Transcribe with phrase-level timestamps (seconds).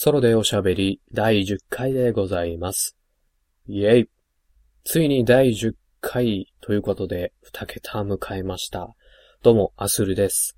[0.00, 2.96] ソロでおしゃべり第10回でございます。
[3.66, 4.10] イェイ
[4.84, 8.94] ついに第10回ということで、2桁迎えました。
[9.42, 10.56] どうも、アスルです。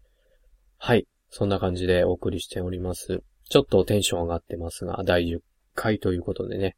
[0.77, 3.23] はい、そんな感じでお送りしております。
[3.49, 5.41] ちょっとテンション上がってますが、第10
[5.75, 6.77] 回ということでね、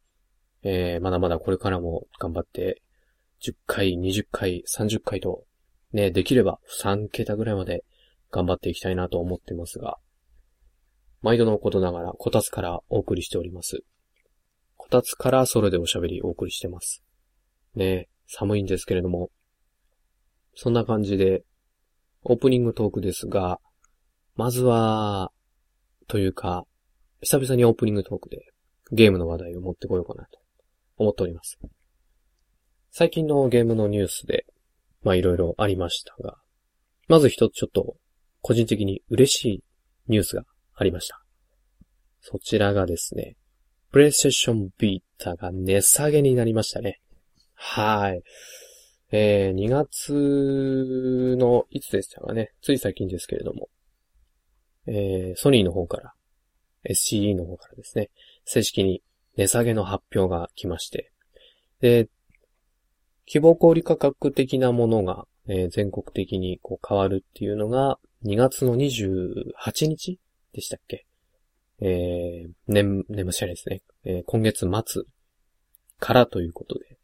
[0.61, 2.81] えー、まだまだこれからも頑張って、
[3.41, 5.43] 10回、20回、30回と、
[5.91, 7.83] ね、できれば3桁ぐらいまで
[8.31, 9.97] 頑張っていきたいなと思ってますが、
[11.23, 13.79] 毎度のことながら、こたつからお送りしております。
[14.75, 17.01] こたつからソロでおしゃべりお送りしてます。
[17.75, 19.31] ねえ寒いんですけれども、
[20.55, 21.43] そんな感じで、
[22.23, 23.59] オープニングトークですが、
[24.35, 25.31] まずは、
[26.07, 26.65] というか、
[27.21, 28.45] 久々にオープニングトークで
[28.91, 30.39] ゲームの話題を持ってこようかなと
[30.97, 31.57] 思っております。
[32.91, 34.45] 最近のゲームのニュースで、
[35.03, 36.37] まあいろいろありましたが、
[37.07, 37.95] まず一つちょっと
[38.41, 39.63] 個人的に嬉しい
[40.07, 40.43] ニュースが
[40.75, 41.22] ありました。
[42.25, 43.35] そちらがですね、
[43.91, 47.01] プレイステーションビータが値下げになりましたね。
[47.53, 48.23] はい。
[49.11, 52.53] えー、2月の、いつでしたかね。
[52.61, 53.67] つい最近ですけれども。
[54.87, 56.13] えー、ソニーの方から、
[56.89, 58.09] SCE の方からですね、
[58.45, 59.03] 正式に
[59.35, 61.11] 値下げの発表が来まして。
[61.81, 62.07] で、
[63.25, 70.19] 希望小売価格的なものが、えー全国的にこう変わるっていうのが、2月の28日
[70.53, 71.05] でしたっけ
[71.85, 73.81] えー、年、年末じゃないですね。
[74.05, 75.03] えー今月末
[75.99, 76.97] からということで。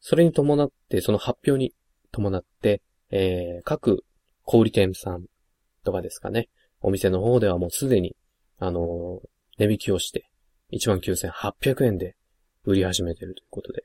[0.00, 1.74] それに伴って、その発表に
[2.12, 4.04] 伴って、えー各
[4.44, 5.24] 小売店さん
[5.84, 6.48] とかですかね。
[6.82, 8.14] お店の方ではもうすでに、
[8.58, 10.30] あのー値引きをして、
[10.72, 12.14] 19,800円で
[12.64, 13.82] 売り始めてるということで。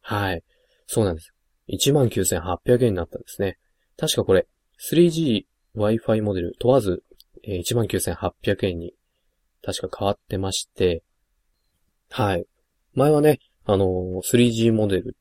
[0.00, 0.42] はい。
[0.86, 1.32] そうなんです。
[1.68, 3.58] 19,800円になったんですね。
[3.96, 4.48] 確かこれ、
[4.90, 5.44] 3G
[5.76, 7.04] Wi-Fi モデル問わず、
[7.44, 8.94] えー19,800円に
[9.62, 11.02] 確か変わってまして、
[12.10, 12.46] はい。
[12.94, 15.16] 前はね、あのー 3G モデル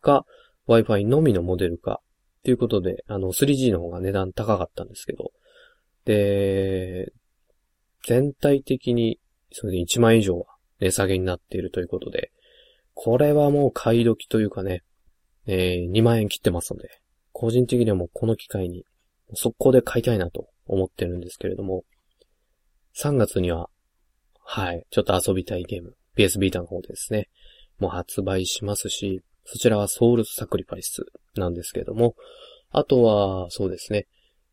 [0.00, 0.24] か
[0.68, 5.32] Wi-Fi のみのモデルかっていうことで、あの 3G の方が値段高かったんですけど、
[6.04, 7.12] で、
[8.04, 9.18] 全体的に
[9.52, 10.46] それで1万以上は
[10.80, 12.30] 値下げになっているということで、
[12.94, 14.82] これはもう買い時というかね、
[15.46, 16.88] えー2万円切ってますので、
[17.32, 18.84] 個人的にはもうこの機会に
[19.34, 21.84] 速攻で買いたいなと思ってるんですけれども、
[22.98, 23.68] 3月には、
[24.42, 27.28] はい、ちょっと遊びたいゲーム、PS ビータの方ですね、
[27.78, 31.04] もう発売しますし、そちらはソウルサクリファイス
[31.36, 32.14] なんですけれども、
[32.70, 34.06] あとは、そうですね、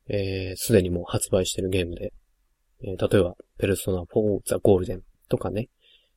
[0.08, 2.14] えー、すでにもう発売してるゲームで、
[2.84, 5.70] えー例えば、ペルソナ4ザ・ゴールデンとかね、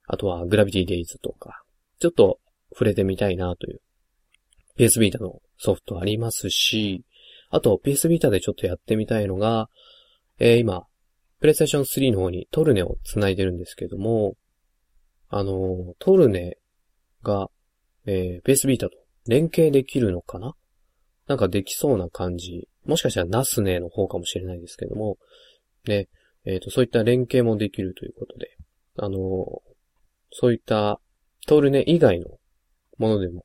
[0.08, 1.62] あとはグラビティデイズとか、
[2.00, 2.40] ちょっと
[2.72, 3.80] 触れてみたいなという
[4.76, 7.04] PS ビータのソフトありますし、
[7.50, 9.68] あと PS ビータでちょっとやってみたいのが、
[10.38, 10.86] えー今、
[11.40, 14.34] プレイステーション3の方にトルネを繋いでるんですけども、
[15.28, 16.56] あのトルネ
[17.22, 17.48] が、
[18.06, 20.54] えー、PS ビータと連携できるのかな？
[21.26, 22.68] なんかできそうな感じ。
[22.84, 25.16] もしかしたらナスネの方かもしれないですけども、
[25.86, 26.08] ね、
[26.44, 28.56] えっ、と、そういった連携もできるということで、
[28.96, 29.18] あの
[30.30, 31.00] そういった
[31.46, 32.26] トルネ以外の
[32.98, 33.44] ものでも、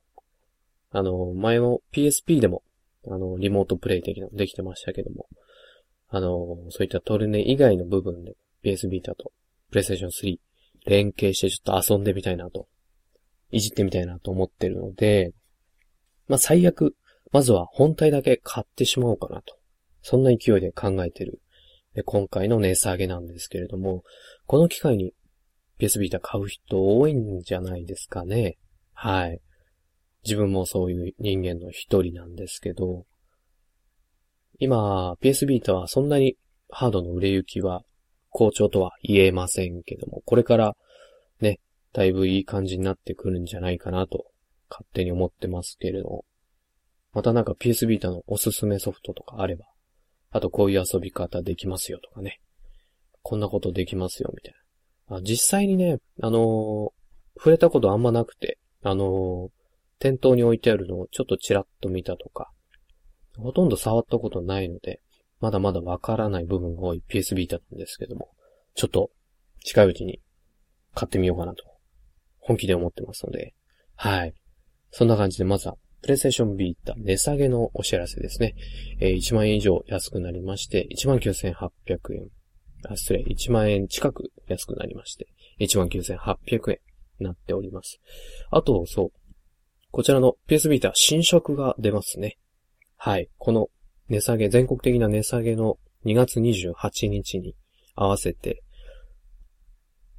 [0.90, 2.62] あの前も PSP でも、
[3.08, 5.26] あのリモートプレイ的なのできてましたけども、
[6.14, 9.32] あのそういったトルネ以外の部分で PS ビータと
[9.72, 10.36] PlayStation 3
[10.86, 12.68] 連携してちょっと遊んでみたいなと、
[13.50, 15.32] いじってみたいなと思ってるので、
[16.28, 16.96] まあ、最悪、
[17.32, 19.56] まずは本体だけ買ってしまおうかなと。
[20.02, 21.40] そんな勢いで考えてる、
[21.94, 24.02] え今回の値下げなんですけれども、
[24.46, 25.12] この機会に
[25.78, 28.58] PS ビータ買う人多いんじゃないですかね。
[28.92, 29.40] はい。
[30.24, 33.06] 自分もそういう人間の一人なんですけど、
[34.58, 36.36] 今、PS ビータはそんなに
[36.68, 37.82] ハードの売れ行きは
[38.30, 40.76] 好調とは言えませんけども、これから
[41.40, 41.60] ね、
[41.92, 44.26] だいぶいい感じになってくるんじゃないかなと、
[44.70, 46.24] 勝手に思ってますけれども。
[47.12, 49.66] またなんか PS ビータのおすすめソフトとかあれば、
[50.30, 52.40] あとこういう遊び方できますよとかね。
[53.22, 54.54] こんなことできますよみたい
[55.08, 55.16] な。
[55.18, 56.90] あ実際にね、あのー
[57.34, 59.50] 触れたことあんまなくて、あのー
[59.98, 62.50] 店頭に置いてあるのをちょっとチラッと見たとか、
[63.36, 65.00] ほとんど触ったことないので、
[65.40, 68.30] まだまだわからない部分が多い PS ビータなんですけども、
[68.74, 69.10] ちょっと
[69.64, 70.20] 近いうちに
[70.94, 71.64] 買ってみようかなと、
[72.38, 73.54] 本気で思ってますので、
[73.96, 74.34] はい。
[74.90, 78.54] そんな感じでまずは、プレイステーションビータ値下げのお知らせですね。
[79.00, 82.28] えー1万円以上安くなりまして、19,800円。
[82.88, 85.28] あ、失礼、1万円近く安くなりまして、
[85.60, 86.78] 19,800円
[87.20, 88.00] になっております。
[88.50, 89.12] あと、そう。
[89.90, 92.38] こちらの PS ビータ新色が出ますね。
[93.04, 93.28] はい。
[93.36, 93.68] この
[94.10, 97.56] 値下げ、全国的な値下げの2月28日に
[97.96, 98.62] 合わせて、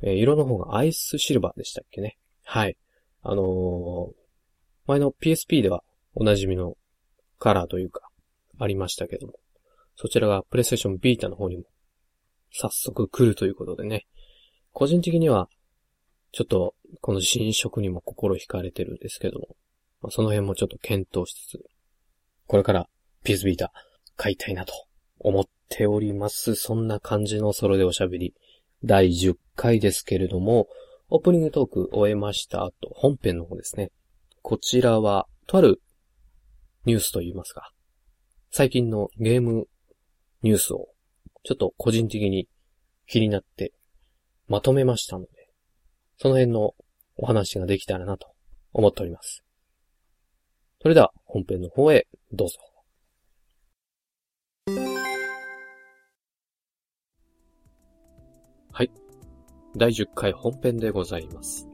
[0.01, 2.17] えー、色の方がアイスシルバーでしたっけね。
[2.43, 2.75] はい。
[3.21, 4.11] あのー、
[4.85, 5.81] 前の PSP では
[6.13, 6.75] おなじみの
[7.39, 8.01] カラーというか、
[8.59, 9.35] ありましたけども、
[9.95, 11.63] そちらがプレイステーションビータの方にも
[12.51, 14.07] 早速来るということでね、
[14.73, 15.47] 個人的には、
[16.33, 19.55] ちょっと、この新色にも心惹かれてるんですけども、
[20.01, 21.72] ま、その辺もちょっと検討しつつ、
[22.47, 22.87] これから
[23.23, 23.69] ピースビーター
[24.15, 24.73] 買いたいなと
[25.19, 26.55] 思っております。
[26.55, 28.33] そんな感じのソロでおしゃべり、
[28.83, 30.67] 第10回ですけれども、
[31.09, 33.91] オープニングトーク終えました後、本編の方ですね。
[34.41, 35.81] こちらは、とある
[36.85, 37.71] ニュースと言いますか、
[38.51, 39.67] 最近のゲーム
[40.41, 40.89] ニュースを、
[41.43, 42.47] ちょっと個人的に
[43.07, 43.73] 気になって
[44.47, 45.29] まとめましたので、
[46.17, 46.75] その辺の
[47.15, 48.27] お話ができたらなと
[48.73, 49.43] 思っております。
[50.81, 52.57] それでは本編の方へどうぞ。
[58.71, 58.91] はい。
[59.75, 61.67] 第10回本編でございます。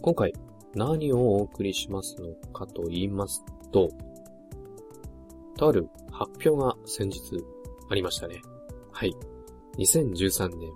[0.00, 0.32] 今回
[0.74, 3.90] 何をお送りしますのかと言いますと、
[5.58, 7.20] とある発表が先日
[7.90, 8.40] ありましたね。
[8.92, 9.12] はい。
[9.76, 10.72] 2013年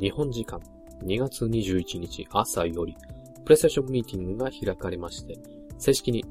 [0.00, 0.60] 日本時間
[1.02, 2.96] 2月21日朝より、
[3.44, 5.36] プレイステーションミーティングが開かれまして、
[5.78, 6.24] 正式に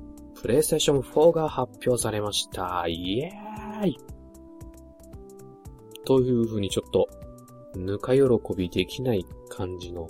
[0.43, 2.85] プレイステーション4が発表されました。
[2.85, 3.97] イエーイ
[6.05, 7.07] という風にちょっと、
[7.77, 8.23] ぬか喜
[8.57, 10.09] びできない感じの、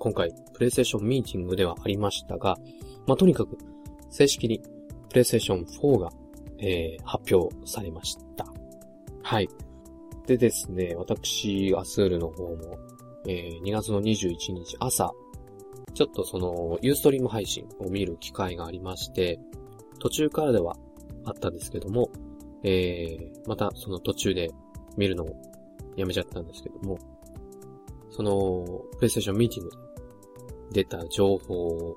[0.00, 2.56] 今回、プレイステーションミーティングではありましたが、
[3.06, 3.56] まあ、とにかく、
[4.10, 4.60] 正式に、
[5.08, 6.10] プレイステーション4が、
[6.58, 8.44] えー、発表されました。
[9.22, 9.48] はい。
[10.26, 12.76] でですね、私、アスールの方も、
[13.28, 15.12] えー、2月の21日朝、
[15.94, 19.38] ちょっとその、ユーストリーム配信を見る機会がありまして、
[19.98, 20.76] 途中からでは
[21.24, 22.10] あったんですけども、
[22.62, 24.50] えー、またその途中で
[24.96, 25.36] 見るのを
[25.96, 26.98] やめちゃったんですけども、
[28.10, 28.64] その、
[28.96, 29.70] プレイステーションミーティング
[30.72, 31.96] で出た情報を、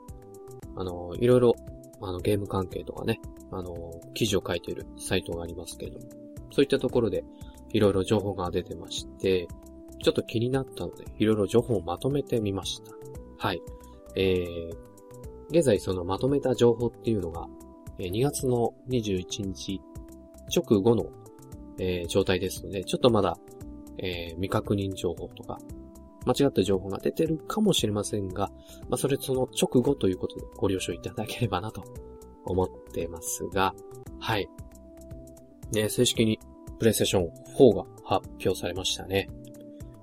[0.76, 1.56] あの、いろいろ、
[2.02, 3.20] あの、ゲーム関係とかね、
[3.52, 3.76] あの、
[4.14, 6.00] 記事を書いているサイトがありますけど、
[6.52, 7.24] そういったところで、
[7.72, 9.48] いろいろ情報が出てまして、
[10.02, 12.92] ちょっと気になったので、いろいろ情報をまとめてみました。
[13.38, 13.62] はい。
[14.16, 14.76] えー、
[15.50, 17.48] 現在そのまとめた情報っていうのが、
[17.98, 19.82] 2月の21日
[20.54, 21.06] 直後の、
[21.80, 23.38] えー、状態ですので、ちょっとまだ、
[23.98, 25.58] えー、未確認情報とか、
[26.26, 28.50] 間違った情報が出てるかもしれませんが、
[28.90, 31.84] まあ、それその直後ということでご了承いただければなと
[32.46, 33.74] 思ってますが、
[34.20, 34.50] はい。
[35.72, 36.40] ね、正式に
[36.80, 39.30] プレイステーション4が発表されましたね。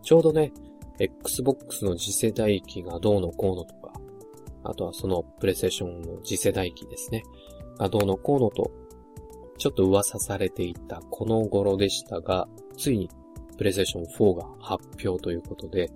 [0.03, 0.53] ちょうどね、
[0.99, 3.75] Xbox の次世代機がどうのこうのと、
[4.65, 7.25] あとはそのプレイステーションの次世代機ですね。
[7.79, 8.71] がどうのこうのと、
[9.59, 13.11] ちょっと噂されていたこの頃でしたが、ついに
[13.57, 15.91] プレイステーション4が発表ということで、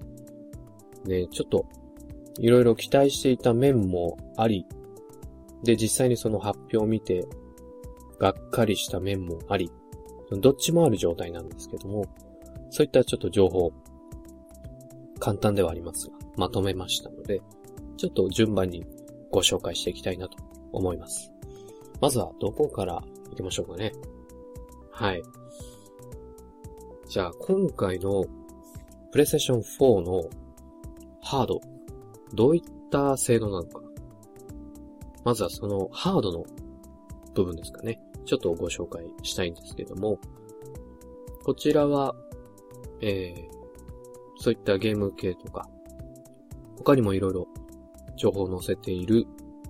[1.04, 1.66] ね、ちょっと、
[2.38, 4.66] いろいろ期待していた面もあり、
[5.62, 7.26] で、実際にその発表を見て、
[8.18, 9.70] がっかりした面もあり、
[10.30, 12.04] どっちもある状態なんですけども、
[12.70, 13.72] そういったちょっと情報、
[15.18, 17.40] 簡単ではありますが、まとめましたので、
[17.96, 18.84] ちょっと順番に
[19.30, 20.36] ご紹介していきたいなと
[20.72, 21.32] 思います。
[22.00, 23.92] まずはどこから行きましょうかね。
[24.90, 25.22] はい。
[27.08, 28.24] じゃあ今回の
[29.12, 30.24] PlayStation 4の
[31.22, 31.60] ハード、
[32.34, 33.80] どういった性能なのか。
[35.24, 36.44] まずはそのハードの
[37.34, 38.00] 部分ですかね。
[38.26, 40.18] ちょっとご紹介したいんですけども、
[41.44, 42.14] こちらは、
[43.00, 45.68] えー、そういったゲーム系とか、
[46.78, 47.48] 他にもいろいろ
[48.16, 49.26] 情報を載せている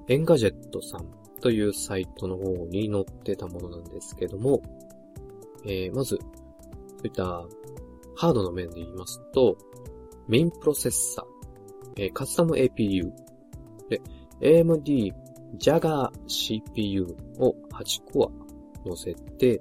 [0.08, 1.06] エンガジェットさん
[1.40, 4.62] というサイトの方に載ってたものなんですけども、
[5.64, 6.22] えー、まず、そ
[7.04, 7.44] ういった
[8.16, 9.56] ハードの面で言いますと、
[10.28, 13.12] メインプロセッサー、えー、カスタム APU、
[13.88, 14.00] で、
[14.40, 15.12] AMD
[15.58, 17.06] Jaguar CPU
[17.38, 18.32] を8コ
[18.84, 19.60] ア載せて、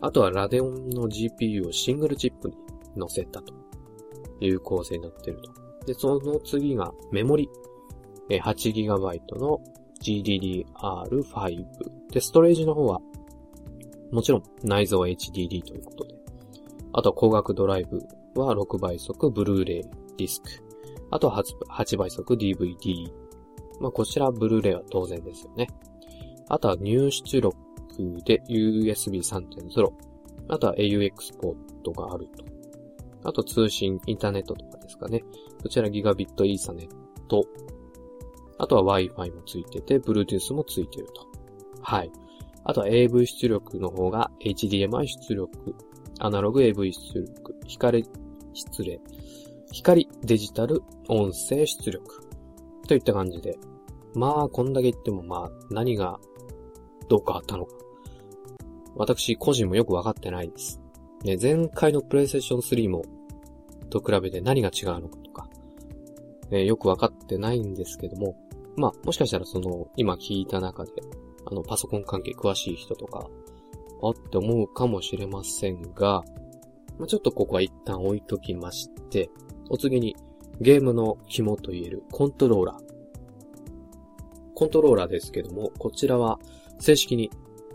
[0.00, 2.54] あとはラデオンの GPU をシングルチップに
[2.98, 3.54] 載せたと
[4.40, 5.52] いう構成になっていると。
[5.86, 7.48] で、その次がメモリ。
[8.28, 9.60] 8GB の
[10.00, 11.64] GDDR5。
[12.10, 13.00] で、ストレージの方は、
[14.10, 16.14] もちろん内蔵 HDD ということで。
[16.92, 18.00] あとは光学ドライブ
[18.40, 19.82] は6倍速ブルーレイ
[20.18, 20.50] ディスク。
[21.10, 23.10] あとは 8, 倍速 DVD。
[23.80, 25.68] まあ、こちらブルーレイは当然ですよね。
[26.48, 27.56] あとは入出力
[28.24, 29.90] で USB 3.0。
[30.48, 32.44] あとは au エクスポートがあると。
[33.24, 35.22] あと通信、インターネットとかですかね。
[35.62, 36.88] こちらギガビットイーサネッ
[37.28, 37.44] ト。
[38.62, 41.26] あとは Wi-Fi もついてて、Bluetooth もついてると。
[41.82, 42.12] はい。
[42.62, 45.50] あとは AV 出力の方が HDMI 出力、
[46.20, 48.04] アナログ AV 出力、光
[48.54, 49.00] 失礼。
[49.72, 52.22] 光デジタル音声出力
[52.86, 53.58] といった感じで、
[54.14, 56.20] まあ、こんだけ言ってもまあ、何が
[57.08, 57.74] どうかあったのか。
[58.94, 60.80] 私個人もよくわかってないです。
[61.24, 63.02] ね、前回のプレイステーション3も、
[63.90, 65.48] と比べて何が違うのかとか、
[66.50, 68.36] ね、よくわかってないんですけども、
[68.76, 70.92] まあ、もしかしたらその、今聞いた中で、
[71.46, 73.28] あの、パソコン関係詳しい人とか、
[74.02, 76.22] あって思うかもしれませんが、
[76.98, 79.30] まあ、ちょっとここは一旦置いときまして、
[79.70, 80.16] お次に
[80.60, 82.76] ゲームの紐と言えるコントローラー。
[84.54, 86.38] コントローラーですけども、こちらは
[86.78, 87.30] 正式に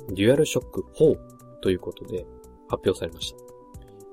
[0.09, 1.17] デュアルショック4
[1.61, 2.25] ということで
[2.69, 3.37] 発表されました。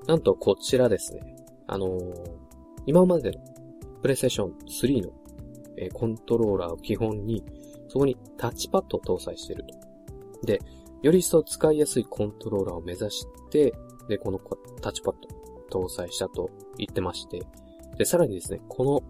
[0.07, 1.35] なんとこちらですね、
[1.67, 2.11] あのー、
[2.85, 3.39] 今までの
[4.01, 5.11] プレイステーション3の、
[5.77, 7.43] え、コントローラーを基本に、
[7.87, 9.75] そこにタッチパッドを搭載していると。
[10.45, 10.59] で、
[11.01, 13.73] より一層使いやすいコントローラーを目指して、
[14.07, 14.39] で、この
[14.81, 15.15] タッチパッ
[15.69, 17.41] ド搭載したと言ってまして、
[17.97, 19.03] で、さらにですね、この、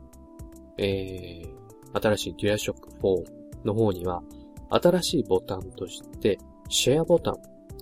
[0.78, 3.24] えー、新しいデュアショック4
[3.66, 4.22] の方には、
[4.70, 6.38] 新しいボタンとして、
[6.70, 7.36] シェアボタン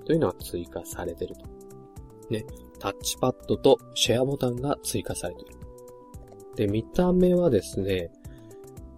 [0.06, 1.46] というのが追加されてると。
[2.30, 2.46] ね、
[2.80, 5.56] タッチパッドとシェアボタンが追加されている。
[6.56, 8.12] で、見た目はですね、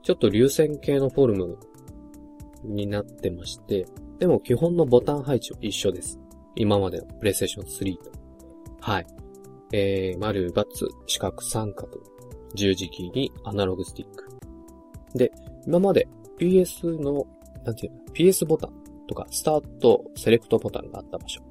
[0.06, 1.58] ちょっと流線形のフォルム
[2.64, 3.88] になってまして、
[4.20, 6.20] でも基本のボタン配置は一緒です。
[6.56, 8.12] 今までの PlayStation 3と。
[8.82, 9.08] はい。
[9.74, 11.90] えー、丸、バツ、四角、三角、
[12.54, 14.30] 十字キーにアナログスティック。
[15.16, 15.32] で、
[15.66, 16.08] 今まで
[16.40, 17.26] PS の、
[17.64, 18.74] なんていうの、PS ボタン
[19.08, 21.42] とか、スタート、セレクトボタンがあった場所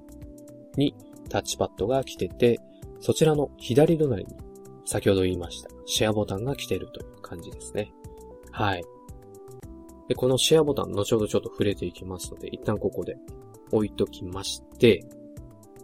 [0.76, 0.94] に
[1.28, 2.60] タッチパッドが来てて、
[3.00, 4.36] そちらの左隣に、
[4.86, 7.92] 先ほど言いました、シェアボタンが来てるという感じですね。
[8.54, 8.84] はい。
[10.06, 13.16] で、このシェアボタン、後ほどちょっと触れていきますので、一旦ここで
[13.72, 15.04] 置いときまして、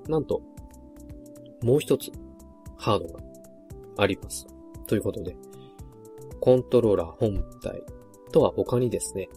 [0.09, 0.41] なんと、
[1.65, 2.13] もう一つ、
[2.77, 3.21] ハードが
[3.99, 4.47] あります。
[4.87, 5.35] ということで、
[6.41, 7.83] コントローラー本体
[8.31, 9.29] とは他にですね、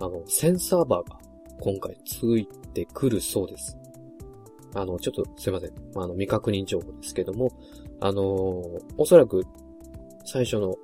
[0.00, 1.16] あの、センサーバーが
[1.60, 3.78] 今回ついてくるそうです。
[4.74, 5.72] あの、ちょっとすいません。
[5.94, 7.52] あの、未確認情報ですけども、
[8.00, 9.44] あのー、おそらく
[10.24, 10.74] 最初の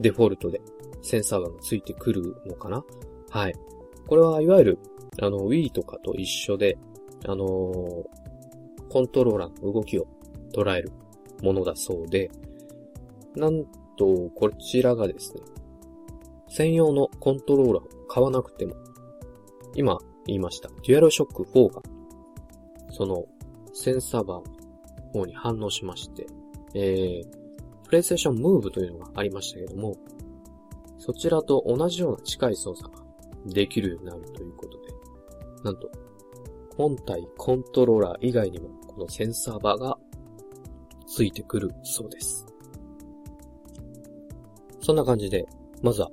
[0.00, 0.60] デフォルトで
[1.02, 2.84] センサーがついてくるのかな？
[3.30, 3.54] はい。
[4.06, 4.78] これはいわゆる、
[5.20, 6.78] あの、Wii とかと一緒で、
[7.26, 8.04] あのー、
[8.88, 10.06] コントローラーの動きを
[10.52, 10.90] 捉える
[11.42, 12.30] ものだそうで、
[13.36, 13.64] なん
[13.96, 15.42] と、こちらがですね、
[16.48, 18.74] 専用のコントローラーを買わなくても、
[19.76, 21.82] 今言いました、デュアルショック4が、
[22.90, 23.26] その、
[23.72, 24.44] センサーバーの
[25.12, 26.26] 方に反応しまして、
[26.74, 27.39] えー、
[27.90, 29.96] プレイステーションムーブというのがありましたけども、
[30.98, 33.02] そちらと同じような近い操作が
[33.46, 34.94] できるようになるということで、
[35.64, 35.90] なんと、
[36.76, 39.98] 本体コントローラー以外にもこのセンサーバーが
[41.08, 42.46] ついてくるそうです。
[44.80, 45.44] そんな感じで、
[45.82, 46.12] まずは、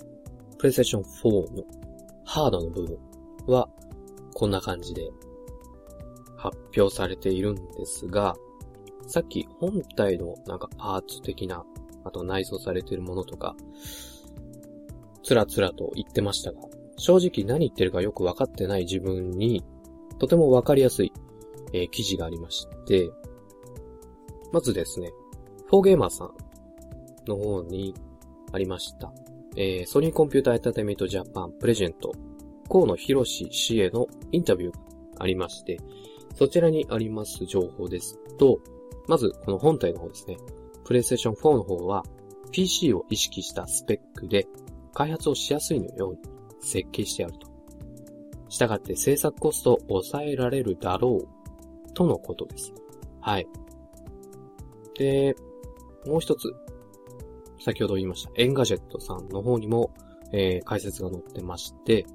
[0.57, 1.63] PlayStation 4の
[2.25, 2.97] ハードの部分
[3.45, 3.69] は、
[4.33, 5.07] こんな感じで
[6.37, 8.35] 発表されているんですが、
[9.07, 11.65] さっき本体のなんかパーツ的な、
[12.03, 13.55] あと内蔵されてるものとか、
[15.23, 16.59] つらつらと言ってましたが、
[16.97, 19.63] 正直何言ってるかよくわかってない自分に、
[20.19, 21.13] とてもわかりやすい、
[21.73, 23.09] えー、記事がありまして、
[24.51, 25.11] まずですね、
[25.67, 26.33] フォーゲーマーさん
[27.27, 27.93] の方に
[28.51, 29.11] ありました。
[29.55, 32.11] えー、ソニーコンピュータエンターテイメントジャパンプレジデント、
[32.69, 34.79] 河野弘氏へのインタビューが
[35.19, 35.77] ありまして、
[36.35, 38.59] そちらにあります情報ですと、
[39.07, 40.37] まずこの本体の方ですね、
[40.85, 42.03] プレイステーション4の方は
[42.51, 44.47] PC を意識したスペックで
[44.93, 46.19] 開発をしやすいのように
[46.61, 47.47] 設計してあると。
[48.49, 52.73] したがって制作コストを抑えられるだろうとのことです。
[53.19, 53.47] はい。
[54.97, 55.35] で、
[56.05, 56.53] もう一つ、
[57.59, 59.91] 先ほど言いました、エンガジェットさんの方にも、
[60.31, 62.05] えー、解説が載ってまして、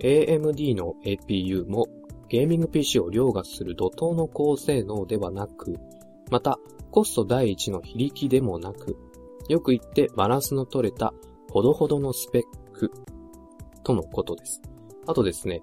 [0.00, 1.86] AMD の APU も
[2.28, 5.76] ゲーミング PC を凌駕する怒涛の高性能ではなく、
[6.32, 6.58] また
[6.90, 8.96] コスト第一の非力でもなく、
[9.50, 11.12] よく言ってバランスの取れた
[11.50, 12.90] ほどほどのスペック
[13.84, 14.62] とのことです。
[15.06, 15.60] あとですね、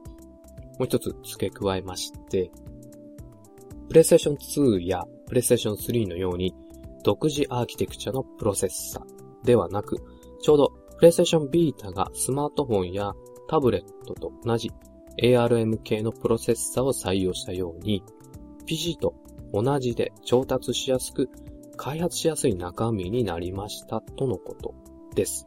[0.78, 2.52] もう一つ付け加えまして、
[3.90, 6.54] PlayStation 2や PlayStation 3のように
[7.04, 9.02] 独自アーキテクチャのプロセッサ
[9.44, 9.98] ではなく、
[10.40, 13.14] ちょうど PlayStation Vita がスマートフォンや
[13.48, 14.72] タブレットと同じ
[15.20, 18.04] ARM 系のプロセッサを採用したように、
[18.68, 19.16] PC と
[19.54, 21.30] 同じで調達しやすく、
[21.78, 24.74] 開発しやすい中身になりましたとのこと
[25.16, 25.46] です。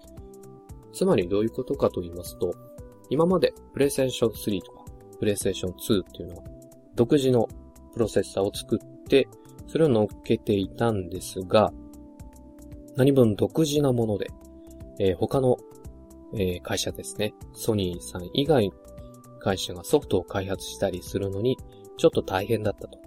[0.92, 2.54] つまりどういうことかと言いますと、
[3.10, 4.84] 今まで PlayStation 3とか
[5.20, 6.42] PlayStation 2っていうのは
[6.94, 7.48] 独自の
[7.92, 9.28] プロセッサーを作って、
[9.66, 11.72] それを乗っけていたんですが、
[12.96, 14.30] 何分独自なもので、
[14.98, 15.56] えー、他の、
[16.34, 18.70] えー、会社ですね、ソニーさん以外
[19.42, 21.56] 会社がソフトを開発したりするのに、
[21.98, 23.01] ちょっと大変だったと。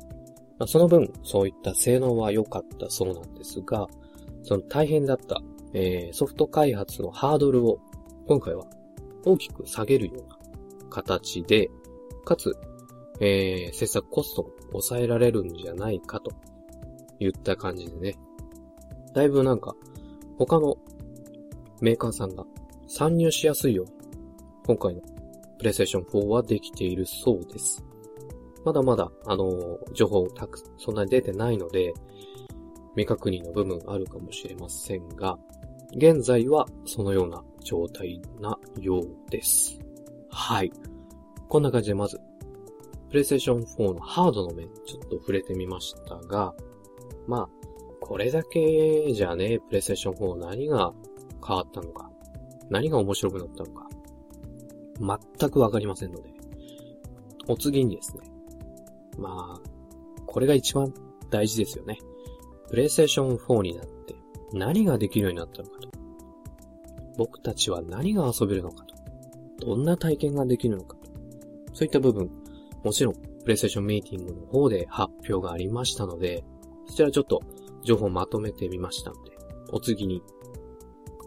[0.57, 3.87] まあ、その分、そういった性能は良かったそうなんですが、
[4.43, 5.41] その大変だった、
[5.73, 7.79] えー、ソフト開発のハードルを、
[8.27, 8.65] 今回は
[9.25, 10.37] 大きく下げるような
[10.89, 11.69] 形で、
[12.23, 12.55] かつ、
[13.19, 16.31] えー、制作コストを抑えられるんじゃないかと
[17.19, 18.15] 言った感じでね。
[19.13, 19.75] だいぶなんか、
[20.37, 20.77] 他の
[21.81, 22.45] メーカーさんが
[22.87, 23.91] 参入しやすいように、
[24.65, 25.01] 今回の
[25.59, 27.83] PlayStation 4はできているそうです。
[28.65, 31.93] まだまだ、あの、情報たく、そんなに出てないので、
[32.95, 35.37] 未確認の部分あるかもしれませんが、
[35.95, 39.79] 現在はそのような状態なようです。
[40.29, 40.71] はい。
[41.47, 42.19] こんな感じでまず、
[43.11, 46.55] PlayStation 4のハードの面、ちょっと触れてみましたが、
[47.27, 47.49] まあ、
[48.01, 50.91] これだけじゃね、PlayStation 4何が
[51.45, 52.09] 変わったのか、
[52.71, 53.87] 何が面白くなったのか、
[55.39, 56.33] 全くわかりませんので、
[57.47, 58.34] お次にですね、
[59.17, 59.69] まあ、
[60.25, 60.93] これが一番
[61.29, 61.99] 大事ですよね。
[62.71, 64.15] PlayStation 4になって
[64.53, 65.89] 何ができるようになったのかと。
[67.17, 68.95] 僕たちは何が遊べるのかと。
[69.65, 71.05] どんな体験ができるのかと。
[71.73, 72.29] そういった部分、
[72.83, 73.13] もちろん、
[73.45, 76.43] PlayStation ミーティングの方で発表がありましたので、
[76.87, 77.41] そちらちょっと
[77.83, 79.31] 情報をまとめてみましたので、
[79.71, 80.21] お次に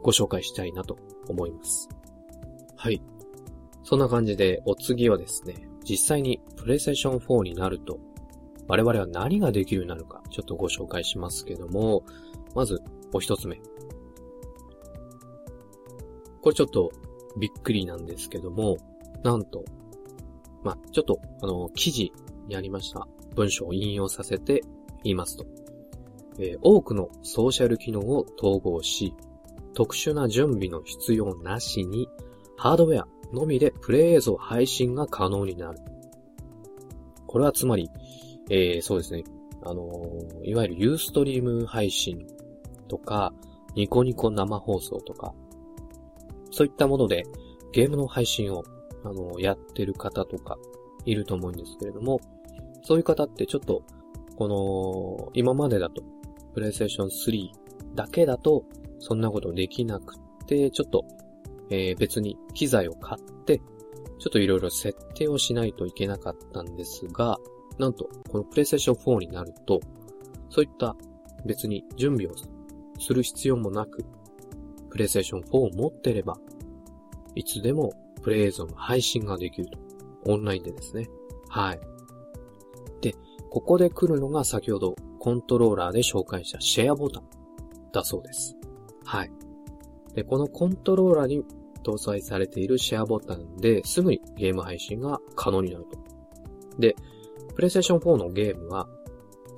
[0.02, 1.88] ご紹介したいなと思います。
[2.76, 3.02] はい。
[3.82, 7.98] そんな感じで、お次はですね、実際に PlayStation 4になると、
[8.66, 12.04] 我々は何ができるようになるか、ちょっとご紹介しますけども、
[12.54, 12.82] まず、
[13.14, 13.56] お一つ目。
[16.42, 16.92] これちょっと
[17.38, 18.76] びっくりなんですけども、
[19.22, 19.64] なんと、
[20.62, 22.12] まあ、ちょっと、あの、記事
[22.46, 24.62] にありました文章を引用させて
[25.04, 25.46] 言いますと、
[26.38, 29.14] えー、多くのソーシャル機能を統合し、
[29.74, 32.08] 特殊な準備の必要なしに、
[32.56, 35.78] ハードウェア、のみでプレイ映像配信が可能になる。
[37.26, 37.90] これはつまり、
[38.50, 39.24] えー、そうですね。
[39.62, 42.26] あのー、いわゆるユーストリーム配信
[42.88, 43.32] とか、
[43.74, 45.34] ニコニコ生放送とか、
[46.50, 47.24] そういったもので
[47.72, 48.64] ゲームの配信を、
[49.04, 50.56] あのー、やってる方とか
[51.04, 52.20] いると思うんですけれども、
[52.82, 53.82] そういう方ってちょっと、
[54.36, 56.02] この、今までだと、
[56.56, 57.50] PlayStation 3
[57.94, 58.64] だけだと、
[59.00, 61.04] そんなことできなくて、ちょっと
[61.70, 63.58] えー、別に機材を買って、
[64.18, 67.38] ちょっといろいろ設定をしないといけなかったんですが、
[67.78, 69.80] なんと、この PlayStation 4になると、
[70.50, 70.96] そういった
[71.44, 72.34] 別に準備を
[72.98, 74.04] する必要もなく、
[74.90, 76.38] PlayStation 4を持ってれば、
[77.34, 79.78] いつでもプレイ映像の配信ができると。
[80.26, 81.08] オンラインでですね。
[81.48, 81.80] はい。
[83.00, 83.14] で、
[83.50, 87.24] ここで来るのが先ほどコントローラーで紹介したシェアボタン
[87.92, 88.56] だそうです。
[89.04, 89.30] はい。
[90.14, 91.44] で、このコントローラーに
[91.84, 95.98] 搭載されているシェアボタンですぐにゲーム配信が可能になると。
[96.78, 96.96] で、
[97.56, 98.88] PlayStation 4のゲームは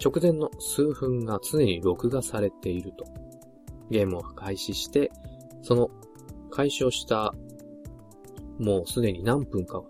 [0.02, 3.04] 直前の数分が常に録画されていると。
[3.90, 5.10] ゲームを開始して、
[5.62, 5.90] その
[6.50, 7.34] 開始をした
[8.58, 9.84] もうすでに何分かは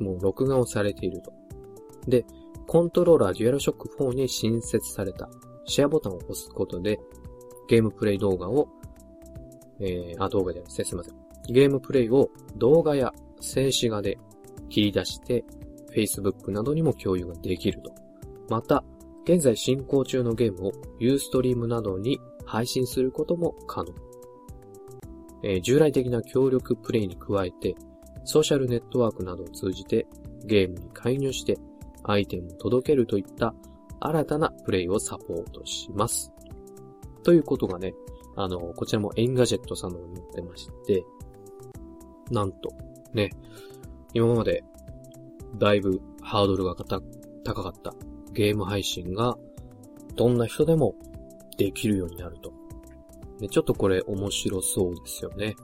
[0.00, 1.32] もう録画をされていると。
[2.06, 2.24] で、
[2.66, 5.28] コントローラーデュアルショック4に新設された
[5.64, 6.98] シェアボタンを押すことで
[7.68, 8.68] ゲームプレイ動画を、
[9.80, 10.84] えー、あ、動画じゃないですね。
[10.84, 11.27] すいません。
[11.48, 14.18] ゲームプレイを動画や静止画で
[14.68, 15.44] 切り出して
[15.94, 17.92] Facebook などにも共有ができると。
[18.48, 18.84] また、
[19.24, 23.92] 現在進行中のゲームを Ustream などに配信することも可能。
[25.42, 27.76] えー、従来的な協力プレイに加えて、
[28.24, 30.06] ソーシャルネットワークなどを通じて
[30.44, 31.58] ゲームに介入して
[32.04, 33.54] アイテムを届けるといった
[34.00, 36.32] 新たなプレイをサポートします。
[37.22, 37.94] ということがね、
[38.36, 41.04] あの、こちらもエンガジェットさんのに載ってまして、
[42.30, 42.70] なんと、
[43.12, 43.30] ね、
[44.14, 44.64] 今まで、
[45.56, 47.00] だいぶハードルが高
[47.62, 47.94] かった
[48.32, 49.36] ゲーム配信が、
[50.16, 50.94] どんな人でも
[51.56, 52.52] できるようになると。
[53.40, 55.54] ね、ちょっとこれ面白そうですよね。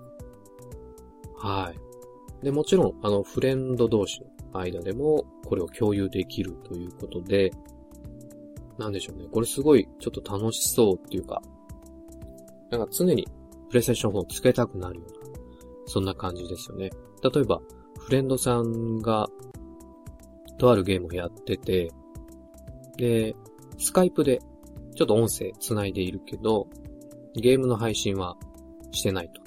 [1.37, 2.45] はい。
[2.45, 4.21] で、もちろん、あの、フレンド同士
[4.53, 7.53] の間でも、これを共有できるということで、
[8.79, 9.27] なんでしょうね。
[9.31, 11.43] これすごい、ちょっと楽しそうっていうか、
[12.71, 13.27] なんか常に、
[13.69, 15.24] プレイステーション4をつけたくなるような、
[15.87, 16.91] そんな感じですよね。
[17.23, 17.61] 例えば、
[17.99, 19.29] フレンドさんが、
[20.59, 21.91] とあるゲームをやってて、
[22.97, 23.35] で、
[23.79, 24.41] スカイプで、
[24.95, 26.69] ちょっと音声繋いでいるけど、
[27.35, 28.37] ゲームの配信は
[28.93, 29.43] してないと。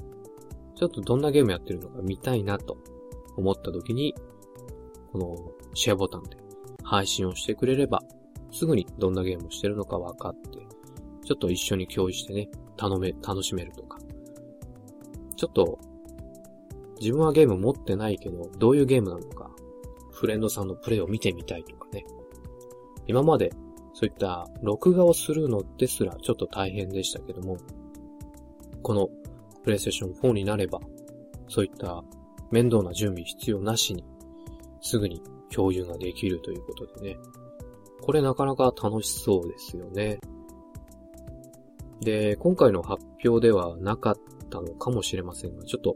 [0.76, 2.78] ちょっとどんなゲームやってるのか見たいなと
[3.38, 4.14] 思った時に、
[5.12, 5.36] この
[5.74, 6.38] シェアボタンで
[6.84, 8.02] 配信をしてくれれば、
[8.52, 10.60] すぐにどんなゲームをしてるのか分かって、
[11.26, 13.98] ちょっと一緒に共有してね、頼め、楽しめるとか。
[15.36, 15.80] ちょっと、
[17.00, 19.52] 自分はゲーム持ってないけど、どういうゲームなのか、
[20.12, 22.06] フレンドさんのプレイを見てみたいとかね。
[23.08, 23.52] 今まで、
[23.94, 27.58] そういった録画をするのですらちょっと大変でしたけども、
[28.84, 29.10] この
[29.66, 30.80] PlayStation 4になれば、
[31.48, 32.04] そういった
[32.52, 34.04] 面倒な準備必要なしに、
[34.82, 37.18] すぐに共有ができるということでね。
[38.02, 40.20] これなかなか楽しそうですよね。
[42.02, 44.16] で、今回の発表ではなかっ
[44.50, 45.96] たのかもしれませんが、ちょっと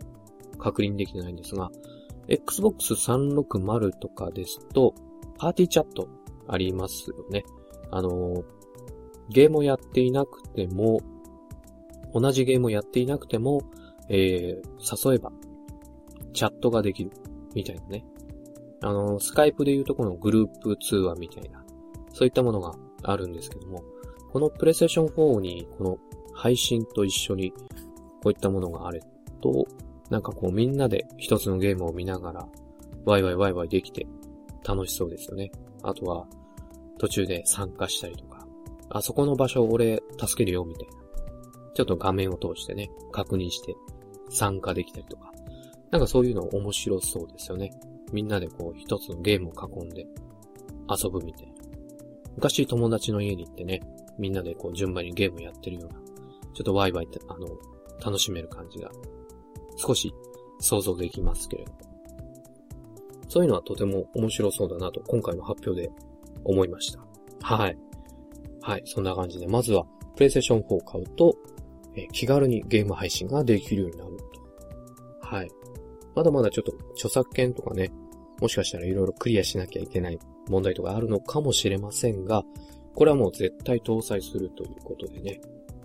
[0.61, 1.71] 確認できてないんですが、
[2.27, 4.93] Xbox 360とかですと、
[5.37, 6.07] パーティーチャット
[6.47, 7.43] ありますよね。
[7.89, 8.43] あの、
[9.29, 11.01] ゲームをやっていなくても、
[12.13, 13.61] 同じゲームをやっていなくても、
[14.07, 15.31] えー、誘えば、
[16.33, 17.11] チャットができる、
[17.55, 18.05] みたいなね。
[18.81, 21.63] あの、スカイプでいうとこのグループ通話みたいな、
[22.13, 23.83] そういったものがあるんですけども、
[24.31, 25.97] この PlayStation 4にこの
[26.33, 29.01] 配信と一緒にこういったものがある
[29.41, 29.67] と、
[30.11, 32.47] なんかこうみんなで一つのゲームを見ながら、
[33.05, 34.05] ワイワイワイワイできて
[34.67, 35.51] 楽しそうですよね。
[35.83, 36.27] あとは、
[36.99, 38.45] 途中で参加したりとか、
[38.89, 40.93] あそこの場所俺助けるよみたいな。
[41.73, 43.73] ちょっと画面を通してね、確認して
[44.29, 45.31] 参加できたりとか。
[45.91, 47.71] なんかそういうの面白そうですよね。
[48.11, 50.05] みんなでこう一つのゲームを囲んで
[50.89, 51.53] 遊ぶみたいな。
[52.35, 53.81] 昔友達の家に行ってね、
[54.19, 56.01] みんなでこう順番にゲームやってるような、
[56.53, 57.47] ちょっとワイワイって、あの、
[58.03, 58.91] 楽しめる感じが
[59.81, 60.13] 少し
[60.59, 61.77] 想像できますけれども。
[63.27, 65.89] そういうのはとても面白そうだなと今回の発表で
[66.43, 66.99] 思いました。
[67.41, 67.77] はい。
[68.61, 71.35] はい、そんな感じで、まずは PlayStation 4を買うと、
[71.95, 74.17] え気軽にゲーム配信ができるようになる
[75.21, 75.27] と。
[75.27, 75.51] はい。
[76.13, 77.91] まだまだちょっと著作権とかね、
[78.39, 82.43] もしかしたら色々クリアしなきゃいけない問題とかあるのかもしれませんが、
[82.95, 85.41] これはもう絶対搭載するということでね、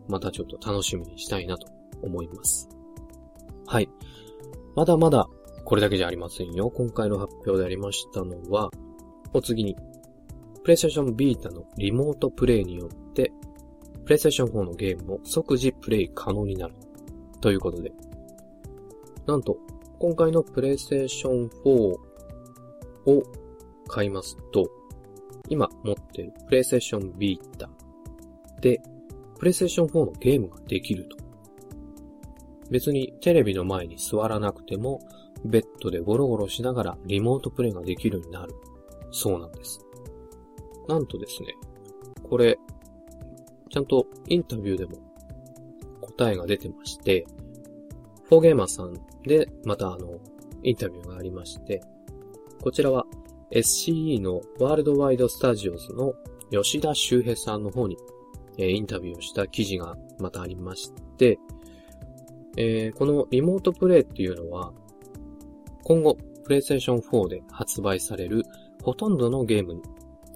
[0.08, 1.68] またちょっと楽しみにしたいなと
[2.02, 2.68] 思います。
[3.66, 3.88] はい。
[4.74, 5.28] まだまだ
[5.66, 6.70] これだけじゃありませんよ。
[6.70, 8.70] 今回の発表でありましたのは、
[9.32, 9.76] お次に、
[10.64, 13.32] PlayStation Vita のリモートプレイによって、
[14.04, 16.74] PlayStation 4のゲームも即時プレイ可能になる。
[17.40, 17.92] ということで。
[19.26, 19.58] なんと、
[19.98, 21.98] 今回の PlayStation 4を
[23.88, 24.70] 買いますと、
[25.48, 27.68] 今持ってる PlayStation Vita
[28.60, 28.80] で、
[29.40, 31.16] PlayStation 4のゲームができると。
[32.70, 35.00] 別にテレビの前に座らなくても、
[35.44, 38.54] ベッドでゴロゴロしながらリモートプレイができるようになる。
[39.10, 39.80] そうなんです。
[40.88, 41.54] なんとですね、
[42.22, 42.58] これ、
[43.70, 44.96] ちゃんとインタビューでも
[46.00, 47.26] 答えが出てまして、
[48.24, 50.18] フォーゲーマーさんでまたあの、
[50.62, 51.82] インタビューがありまして、
[52.62, 53.06] こちらは
[53.50, 56.14] SCE のワールドワイドスタジオズの
[56.50, 57.96] 吉田修平さんの方に、
[58.58, 61.38] えインタビューをした記事がまたありまして、
[62.56, 64.72] えー、このリモートプレイっていうのは、
[65.84, 66.16] 今後、
[66.48, 68.44] PlayStation 4で発売される
[68.82, 69.82] ほとんどのゲームに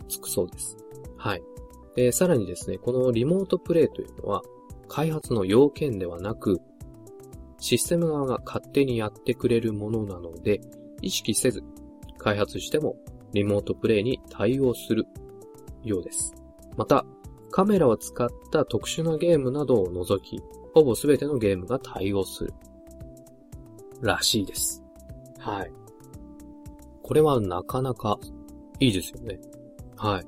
[0.08, 0.76] つくそうです。
[1.16, 1.42] はい。
[1.96, 4.42] で、さらにですね、このリモートプレイというのは、
[4.88, 6.60] 開発の要件ではなく、
[7.58, 10.60] システム側が勝手にやってくれるものなので、
[11.02, 11.62] 意識せず、
[12.18, 12.96] 開発しても
[13.32, 15.06] リモートプレイに対応する
[15.82, 16.34] ようです。
[16.76, 17.04] また、
[17.50, 20.40] カメラを使った特殊なゲームなどを除き、
[20.74, 22.54] ほぼ全てのゲームが対応する。
[24.00, 24.82] らしいです。
[25.38, 25.72] はい。
[27.02, 28.18] これはなかなか
[28.78, 29.38] いいですよね。
[29.96, 30.24] はい。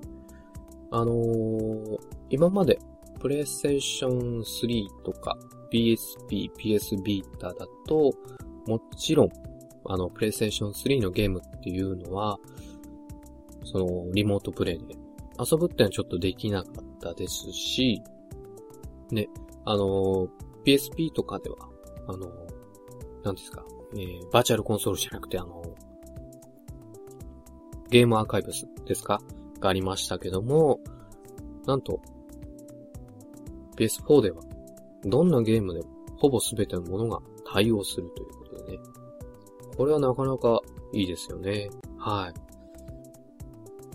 [0.90, 2.78] あのー、今まで、
[3.20, 5.38] プレイステーション3とか
[5.72, 8.12] PSP、PS Vita だと、
[8.66, 9.28] もちろん、
[9.86, 12.38] あの、プレイステーション3のゲームっていうのは、
[13.64, 14.96] その、リモートプレイで
[15.38, 18.02] 遊ぶってのはちょっとできなかったですし、
[19.10, 19.28] ね、
[19.64, 20.28] あの、
[20.64, 21.56] PSP とかでは、
[22.08, 22.30] あの、
[23.22, 25.62] 何ですか、えー、バーチャルコンソールじゃなくて、あの、
[27.90, 29.20] ゲームアーカイブスですか？
[29.60, 30.80] がありましたけども、
[31.66, 32.00] なんと、
[33.76, 34.42] PS4 では、
[35.04, 38.78] どんなゲームでもほぼ全てのものが対応するということでね。
[39.76, 40.60] これはなかなか
[40.92, 41.70] いいですよね。
[41.98, 42.32] は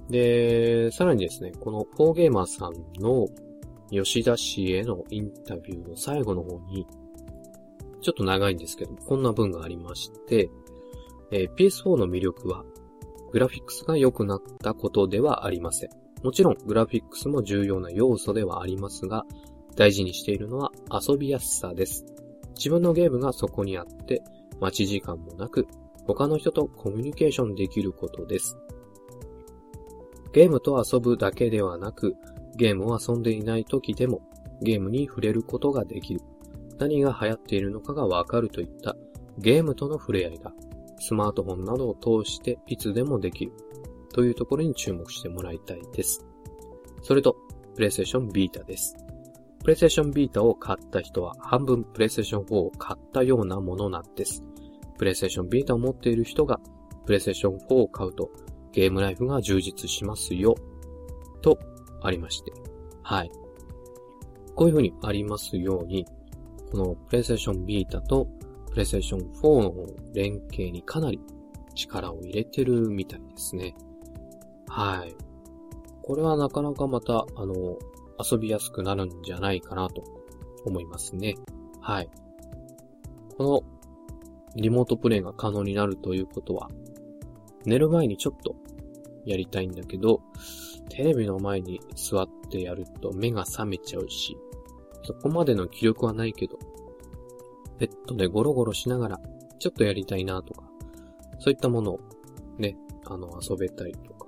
[0.09, 0.11] い。
[0.11, 3.27] で、さらにですね、このフォーゲーマーさんの
[3.91, 6.85] 吉田氏へのインタビューの最後の方に、
[8.01, 10.49] ちょっと長いんですけど、こんな文がありまして、
[11.31, 12.63] えー、PS4 の魅力は、
[13.31, 15.89] グラフィックスが良くなったことではありません。
[16.23, 19.25] もちろん、グラフィックスも重要な要素ではありますが、
[19.75, 22.05] 大事にしているのは遊びやすさです。
[22.55, 24.23] 自分のゲームがそこにあって、
[24.59, 25.67] 待ち時間もなく、
[26.07, 28.57] 他の人とコミュニケーションできることです。
[30.33, 32.15] ゲームと遊ぶだけではなく、
[32.57, 34.21] ゲームを遊んでいない時でも、
[34.61, 36.21] ゲームに触れることができる。
[36.79, 38.95] 何が流行っているのかがわかるといった
[39.39, 40.53] ゲームとの触れ合いが
[40.99, 43.51] スマートフォンなどを通していつでもできる
[44.13, 46.25] というところに注目してもらいたいです。
[47.03, 47.35] それと、
[47.75, 48.95] プレイステーションビータです。
[49.59, 54.43] プレイステーションビータを買った人は半分プレイステーション4を買ったようなものなんです。
[54.97, 56.59] プレイステーションビータを持っている人が
[57.05, 58.31] プレイステーション4を買うと
[58.71, 60.55] ゲームライフが充実しますよ、
[61.41, 61.59] と
[62.07, 62.53] ありまして。
[63.03, 63.31] はい。
[64.55, 66.05] こういう風にありますように、
[66.71, 68.27] このプレイステーションビータと
[68.71, 71.19] プレイステーション4の連携にかなり
[71.75, 73.75] 力を入れてるみたいですね。
[74.67, 75.15] はい。
[76.01, 77.77] これはなかなかまた、あの、
[78.19, 80.03] 遊びやすくなるんじゃないかなと
[80.65, 81.35] 思いますね。
[81.81, 82.09] はい。
[83.37, 83.63] この
[84.55, 86.69] リモートプレイが可能になるということは、
[87.65, 88.55] 寝る前にちょっと
[89.25, 90.21] やりたいんだけど、
[90.89, 94.37] テレビの前に座ってやると目が覚めちゃうし、
[95.03, 96.57] そこまでの気力はないけど、
[97.77, 99.21] ベッドでゴロゴロしながら、
[99.59, 100.69] ちょっとやりたいなとか、
[101.39, 101.99] そういったものを
[102.57, 104.27] ね、あの、遊べたりとか。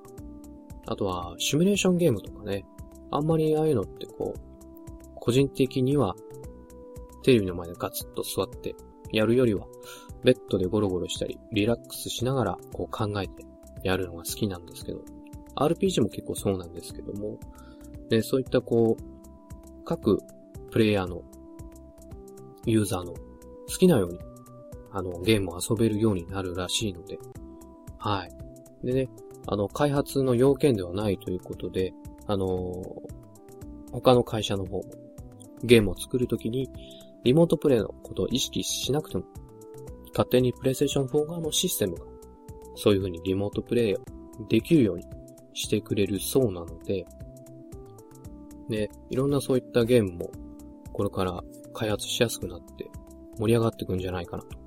[0.86, 2.65] あとは、シミュレーションゲームとかね。
[3.12, 4.39] あんまりああいうのってこう、
[5.15, 6.15] 個人的には、
[7.24, 8.76] テレビの前でガツッと座って
[9.12, 9.67] やるよりは、
[10.24, 13.45] ベッドでゴロゴロしたり、リラックスしながらこう考えて
[13.84, 15.02] やるのが好きなんですけど、
[15.56, 17.38] RPG も結構そうなんですけども、
[18.10, 20.20] で、そういったこう、各
[20.72, 21.22] プレイヤーの、
[22.66, 23.20] ユーザーの好
[23.80, 24.20] きなように、
[24.92, 27.20] あの、ゲームを遊べるようになるらしいので、
[27.98, 28.86] はい。
[28.86, 29.10] でね、
[29.48, 31.94] あの、開発の要件ではないということで、
[32.28, 33.02] あの
[33.92, 34.84] 他の会社の方も、
[35.64, 36.70] ゲームを作るときに、
[37.24, 39.24] リモートプレイのことを意識しなくても、
[40.12, 42.06] 勝手にプレイステーション4側のシステムが、
[42.76, 43.96] そういう風にリモートプレイ
[44.48, 45.06] できるように
[45.60, 47.06] してくれるそうなので、
[48.69, 50.32] ね、いろんなそういったゲームも、
[50.93, 51.43] これから
[51.74, 52.89] 開発しやすくなって
[53.38, 54.58] 盛り上がっていくんじゃないかなと、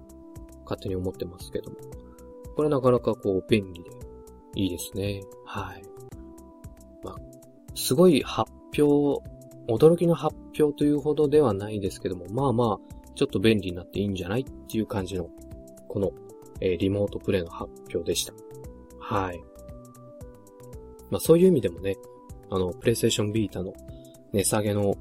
[0.64, 1.76] 勝手に思ってますけども。
[2.54, 3.90] これなかなかこう便利で
[4.56, 5.22] いいですね。
[5.46, 5.82] はい。
[7.02, 7.16] まあ、
[7.74, 9.22] すごい発表、
[9.68, 12.78] 驚きの発表というほどではないですけども、まあまあ、
[13.14, 15.30] ちょっと便利になっていいんじゃないっていう感じの、
[15.88, 16.12] この、
[16.60, 18.34] えー、リモートプレイの発表でした。
[19.00, 19.40] はい。
[21.12, 21.96] まあそういう意味でもね、
[22.50, 23.74] あの、プレイステーションビータの
[24.32, 24.94] 値下げの、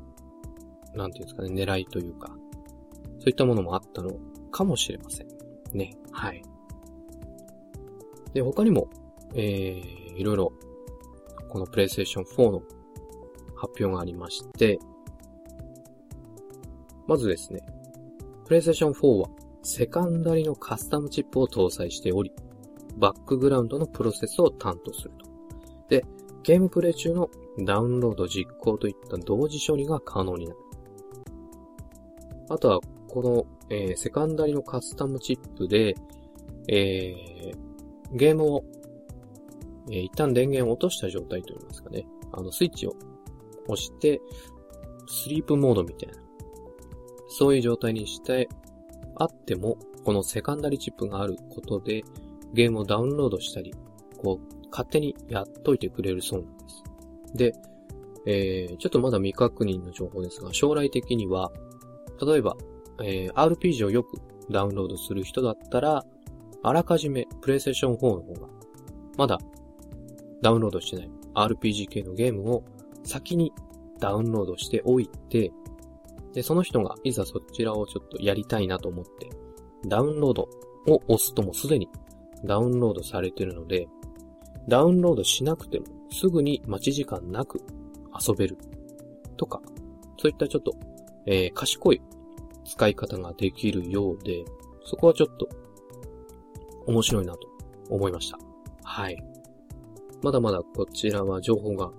[0.94, 2.36] なんていうんですかね、狙いというか、
[3.20, 4.12] そういったものもあったの
[4.52, 5.28] かもしれません。
[5.72, 5.96] ね。
[6.12, 6.44] はい。
[8.34, 8.90] で、他にも、
[9.36, 10.54] えー、いろいろ、
[11.48, 12.62] このプレイステーション4の
[13.56, 14.78] 発表がありまして、
[17.08, 17.62] まずですね、
[18.46, 19.30] プレイステーション4は
[19.64, 22.34] セカンダリのカスタムチップを搭載しており、
[22.98, 25.31] バックグラウンドのプロセスを担当すると。
[25.92, 26.06] で、
[26.44, 30.58] ゲームプレイ中のダウンロード実行といった同時処理が可能になる。
[32.50, 35.96] あとは、この、えー、セカンダリのカスタムチップで、
[36.70, 38.64] えー、ゲームを、
[39.90, 42.08] えー、一旦電源を落とした状態といいますかね。
[42.32, 42.96] あの、スイッチを
[43.68, 44.22] 押して、
[45.08, 46.16] スリープモードみたいな。
[47.28, 48.48] そういう状態にして
[49.16, 52.04] あっても、このセカンダリチップがあることで、
[52.54, 53.74] ゲームをダウンロードしたり、
[54.18, 56.84] こう、勝手にやっといてくれるそうなんです。
[57.36, 57.54] で、
[58.26, 61.52] えー、ちょっとまだ未確認の情報ですが、将来的には、
[62.26, 62.56] 例えば、
[63.04, 66.06] えー、RPG をよくダウンロードする人だったら、
[66.64, 68.48] あらかじめ PlayStation 4の方が、
[69.18, 69.40] まだ
[70.42, 72.64] ダウンロードしてない RPG 系のゲームを
[73.04, 73.52] 先に
[74.00, 75.52] ダウンロードしておいて、
[76.34, 79.30] で、その人がいざそちらをちょっとやりたいなと思って、
[79.88, 80.50] ダウンロード
[80.88, 81.90] を押すともすでに
[82.44, 83.88] ダウンロードされてるので、
[84.68, 87.62] ダウンロードしなくてもすぐに待ち時間なく
[88.28, 88.58] 遊べる
[89.38, 89.62] とか、
[90.18, 90.74] そういったちょっと、
[91.26, 92.02] えー、賢い
[92.66, 94.46] 使い方ができるようで、
[94.86, 95.50] そこはちょっと
[96.88, 97.40] 面白いなと
[97.90, 98.40] 思いました。
[98.84, 99.18] はい。
[100.22, 101.92] まだまだこちらは情報が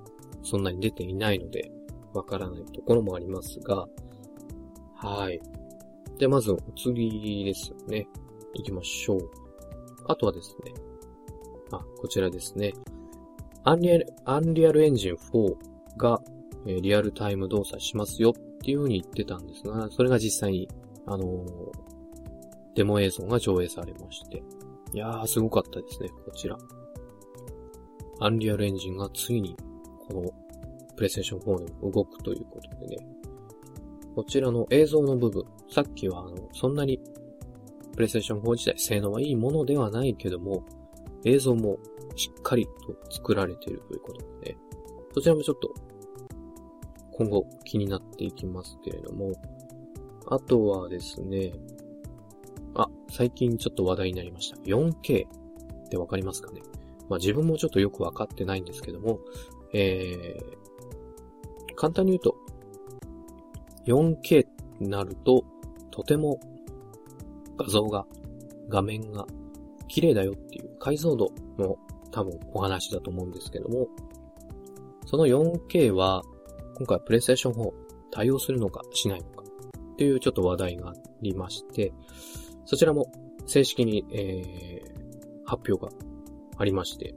[0.42, 1.70] そんなに出ていないので、
[2.14, 3.87] わからないところもありますが、
[4.94, 5.40] はい。
[6.18, 8.07] で、まずお次ですよね。
[8.55, 9.31] 行きましょう。
[10.07, 10.72] あとはですね、
[11.78, 12.72] あ、こちらですね。
[13.64, 15.56] アンリアル、アンリアルエンジン4
[15.96, 16.20] が、
[16.66, 20.68] え、リアルタイム動作しますよっていう風に言ってたんですが、それが実際に、
[21.06, 21.46] あのー、
[22.74, 24.42] デモ映像が上映されまして。
[24.92, 26.56] いやー、すごかったですね、こちら。
[28.20, 29.56] アンリアルエンジンがついに、
[30.08, 30.22] この、
[30.94, 33.06] プレイステーション4でも動くということでね。
[34.14, 37.00] こちらの映像の部分、さっきはあの、そんなに、
[37.94, 40.64] プレイステーション4自体性能はいいものではないけども、
[41.24, 41.78] 映像も
[42.16, 44.56] しっかりと作られているということでね、
[45.14, 45.74] そちらもちょっと、
[47.12, 49.32] 今後気になっていきますけれども、
[50.26, 51.52] あとはですね、
[52.74, 54.56] あ、最近ちょっと話題になりました。
[54.58, 56.62] 4K ってわかりますかね。
[57.08, 59.20] まあ自分もちょっとよくわかってないんですけども、
[59.74, 62.37] えー、簡単に言うと、
[63.87, 64.46] 4K
[64.80, 65.44] になると、
[65.90, 66.40] とても
[67.58, 68.06] 画像が、
[68.68, 69.26] 画面が
[69.88, 70.35] 綺麗だよ
[70.83, 71.79] 解像度の
[72.11, 73.87] 多分お話だと思うんですけども、
[75.07, 76.23] その 4K は
[76.75, 77.71] 今回 PlayStation 4
[78.11, 79.45] 対応するのかしないのか
[79.95, 80.92] っていうちょっと話題があ
[81.23, 81.92] りまして、
[82.64, 83.12] そちらも
[83.47, 85.92] 正式に、えー、発表が
[86.59, 87.14] ありまして、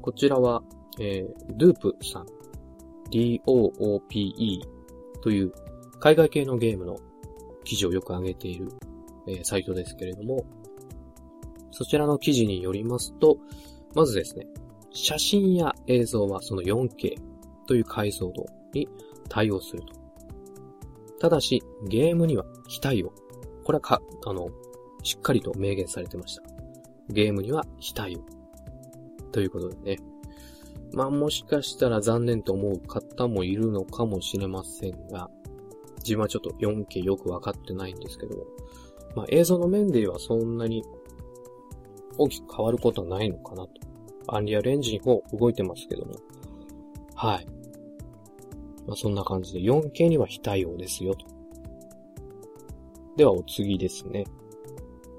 [0.00, 0.62] こちらは、
[1.00, 2.26] えー、ドゥープさん、
[3.10, 4.62] D-O-O-P-E
[5.22, 5.52] という
[5.98, 6.96] 海外系のゲームの
[7.64, 8.68] 記事をよく上げている、
[9.26, 10.44] えー、サイトですけれども、
[11.78, 13.38] そちらの記事によりますと、
[13.94, 14.48] まずですね、
[14.90, 17.14] 写真や映像はその 4K
[17.68, 18.88] という解像度に
[19.28, 19.94] 対応すると。
[21.20, 23.12] ただし、ゲームには非対応。
[23.62, 24.48] これはか、あの、
[25.04, 26.42] しっかりと明言されてました。
[27.10, 28.22] ゲームには非対応。
[29.30, 29.98] ということでね。
[30.92, 35.30] まあもしかしたら残念と思う方もいるのかもしれませんが、
[35.98, 38.34] 自分はちょっと 4K よくわかってないんですけど、
[39.14, 40.82] まあ映像の面ではそんなに
[42.18, 43.70] 大きく変わることはないのかなと。
[44.26, 46.14] アンリアルエンジン4動いてますけども。
[47.14, 47.46] はい。
[48.86, 51.26] まあそんな感じで 4K には非対応ですよと。
[53.16, 54.24] ではお次ですね。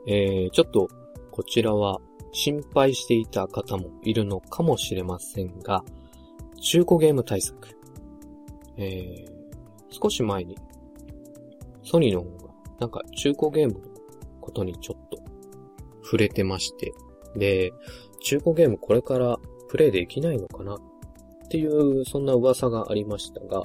[0.07, 0.87] えー、ちょっと
[1.31, 1.99] こちらは
[2.31, 5.83] 心配していた方もいるのかもしれませんが、
[6.61, 7.75] 中古ゲーム対策。
[8.77, 10.57] えー、少し前に、
[11.83, 13.79] ソニーの方が、なんか中古ゲームの
[14.39, 15.17] ことにちょっと
[16.09, 16.93] 触れてまして、
[17.35, 17.71] で、
[18.21, 19.37] 中古ゲームこれから
[19.69, 20.77] プレイできないのかなっ
[21.49, 23.63] ていう、そんな噂がありましたが、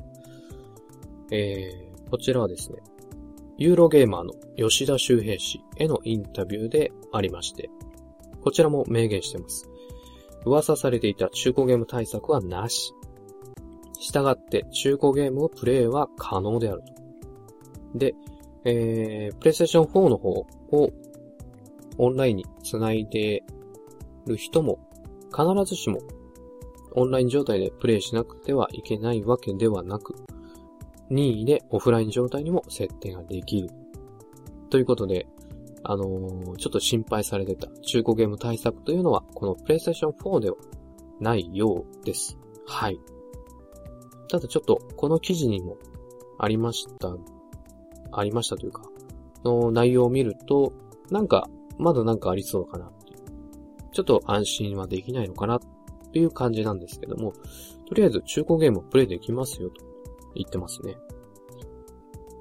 [1.30, 2.78] えー、こちらはですね、
[3.56, 7.70] ユーロゲーマーの吉田修平氏へのインタビューでありまして、
[8.42, 9.70] こちらも明言してます。
[10.44, 12.92] 噂されていた中古ゲーム対策はなし。
[13.98, 17.98] したがって中古ゲームをプレイは可能であると。
[17.98, 18.14] で、
[18.64, 20.46] えー、PlayStation 4の方を
[21.98, 23.44] オンラインに繋いで
[24.26, 24.78] る人も
[25.30, 25.98] 必ずしも
[26.94, 30.14] オンライン状態でプレイしなくてはいけないわけではなく、
[31.10, 33.68] 任意でオフライン状態にも設定ができる。
[34.70, 35.26] ということで、
[35.82, 40.56] あのー、ちょっと心配されてた中古ゲーム対策というのは、この PlayStation 4では
[41.20, 42.38] ないようです。
[42.66, 42.98] はい。
[44.30, 45.76] ただちょっと、この記事にも
[46.38, 47.14] ありました、
[48.12, 48.82] ありましたというか、
[49.44, 50.72] の内容を見ると、
[51.10, 53.18] なんか、まだなんかありそうかなっていう。
[53.92, 55.60] ちょっと安心はできないのかなっ
[56.12, 57.32] ていう感じなんですけども、
[57.88, 59.84] とりあえず中古ゲームをプレイできますよと
[60.34, 60.96] 言ってますね。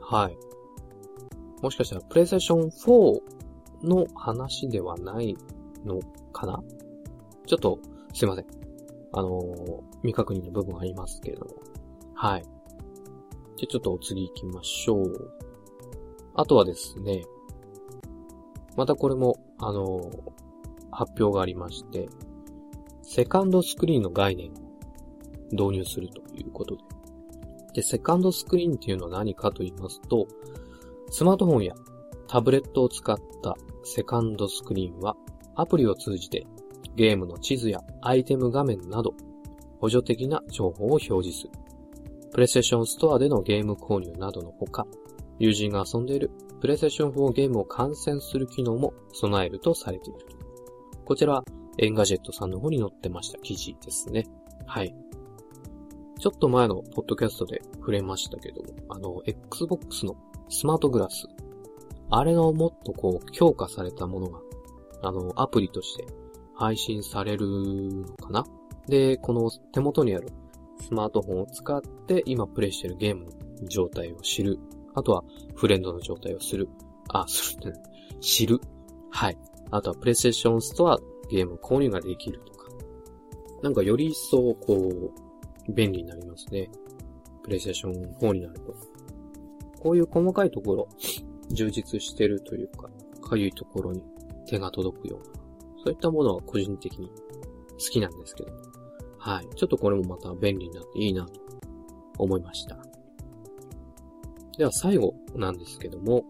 [0.02, 0.38] はい。
[1.62, 3.20] もしかしたら PlayStation 4
[3.84, 5.38] の話ではない
[5.86, 6.00] の
[6.32, 6.62] かな？
[7.46, 7.80] ちょっと、
[8.14, 8.46] すいません。
[9.12, 11.52] あのー、未確認の部分ありますけれども。
[12.14, 12.44] はい。
[13.58, 15.32] じゃ、ちょっとお次行きましょう。
[16.36, 17.24] あとはですね、
[18.76, 20.10] またこれも、あの、
[20.92, 22.10] 発表がありまして、
[23.02, 24.54] セカンドスクリーンの概念を
[25.52, 26.84] 導入するということで。
[27.76, 30.28] で、セカンドスクリーンっていうのは何かと言いますと、
[31.10, 31.74] スマートフォンや
[32.28, 35.16] タブレットを使ったセカンドスクリーンは
[35.56, 36.48] アプリを通じて
[36.96, 39.14] ゲームの地図やアイテム画面など
[39.80, 41.52] 補助的な情報を表示する。
[42.32, 44.88] プレイステーションストアでのゲーム購入などのほか、
[45.38, 46.32] 友人が遊んでいる
[46.64, 50.20] プレイステーション4ゲームを観戦する機能も備えるとされている。
[51.04, 51.44] こちら
[51.78, 54.24] エンガジェットさんの方に載ってました記事ですね。
[54.66, 54.96] はい。
[56.18, 60.16] ちょっと前のポッドキャストで触れましたけども、あの、Xbox の
[60.48, 61.28] スマートグラス。
[62.10, 64.40] あれのもっとこう、強化されたものが、
[65.02, 66.06] あの、アプリとして
[66.56, 68.46] 配信されるのかな？
[68.88, 70.30] で、この手元にある
[70.80, 74.60] スマートフォンを使って今プレイしてるゲームの状態を知る。
[74.96, 75.24] あとは
[75.56, 76.70] フレンドの状態をする。
[77.10, 77.84] あ、するって、ね、
[78.22, 78.60] 知る。
[79.12, 79.38] はい。
[79.72, 82.70] あとはプレイステーションストアゲーム購入ができるとか。
[83.62, 86.70] なんかより一層こう、便利になりますね。
[87.44, 88.76] プレイステーション4になると。
[89.80, 90.88] こういう細かいところ、
[91.52, 92.90] 充実してるというか、
[93.22, 94.02] かゆいところに
[94.48, 95.26] 手が届くような、
[95.84, 98.52] そういったものは個人的に好きなんですけど
[99.18, 99.48] はい。
[99.56, 101.32] ちょっとこれもまた便利になっていいなと
[102.18, 102.78] 思いました。
[104.58, 106.24] では最後なんですけども、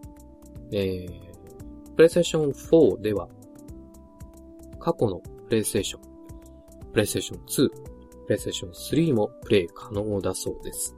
[0.72, 1.34] えー、
[1.96, 3.28] PlayStation 4では、
[4.78, 5.20] 過去の
[5.50, 5.98] PlayStation、
[6.92, 7.68] PlayStation 2、
[8.28, 10.94] PlayStation 3もプレイ可能だそうです。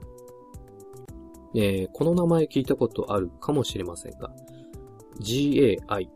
[1.55, 4.31] えー、この名前聞いたことあるかもしれませんが、
[5.19, 6.09] GAI、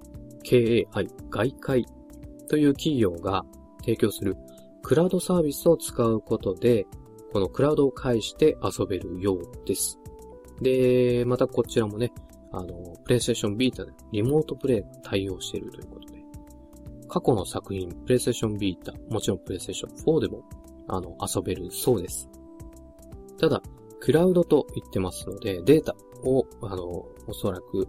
[0.44, 1.86] KAI、外界
[2.48, 3.44] という企業が
[3.80, 4.38] 提供する
[4.84, 6.86] クラウドサービスを使うことで、
[7.34, 10.01] このクラウドを介して遊べるようです。
[10.62, 12.12] で、またこちらもね、
[12.52, 16.22] あの、プレイステーションビータでリモートプレイが対応しているということで、
[17.08, 20.44] 過去の作品、プレイステーションビータ、もちろんプレイステーション4でも、
[20.88, 22.30] あの、遊べるそうです。
[23.40, 23.62] ただ、
[24.00, 27.88] クラウドと言ってますので、データを、あの、おそらく、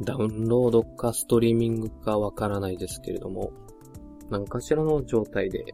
[0.00, 3.52] ダウンロードかストリーミングかわからないですけれども、
[4.30, 5.64] 何かしらの状態で、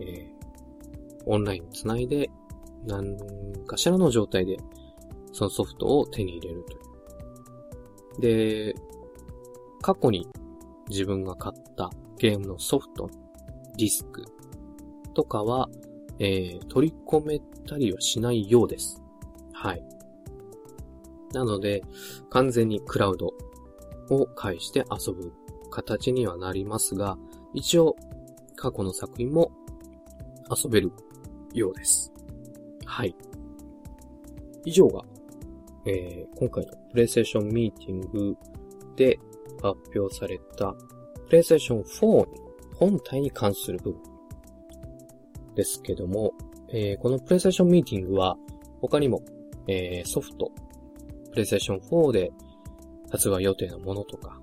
[0.00, 2.30] えー、オンラインをつないで、
[2.86, 3.16] 何
[3.66, 4.56] かしらの状態で、
[5.38, 6.76] そのソフトを手に入れるとい
[8.18, 8.74] う。
[8.74, 8.74] で、
[9.80, 10.26] 過去に
[10.88, 13.08] 自分が買ったゲームのソフト、
[13.76, 14.24] ディスク
[15.14, 15.68] とかは、
[16.18, 19.00] えー、取り込めたりはしないようです。
[19.52, 19.84] はい。
[21.32, 21.84] なので、
[22.30, 23.32] 完全にクラウド
[24.10, 25.32] を介して遊ぶ
[25.70, 27.16] 形にはなりますが、
[27.54, 27.94] 一応、
[28.56, 29.52] 過去の作品も
[30.50, 30.90] 遊べる
[31.54, 32.12] ようです。
[32.84, 33.14] はい。
[34.64, 35.04] 以上が、
[35.90, 38.36] えー、今回のプレイステーションミーティング
[38.94, 39.18] で
[39.62, 40.74] 発表された
[41.26, 42.26] プレイステーション4
[42.76, 44.02] 本体に関する部分
[45.54, 46.34] ですけども、
[46.68, 48.36] えー、このプレイステーションミーティングは
[48.82, 49.22] 他にも、
[49.66, 50.52] えー、ソフト、
[51.30, 52.32] プレイステーション4で
[53.10, 54.38] 発売予定のものとか、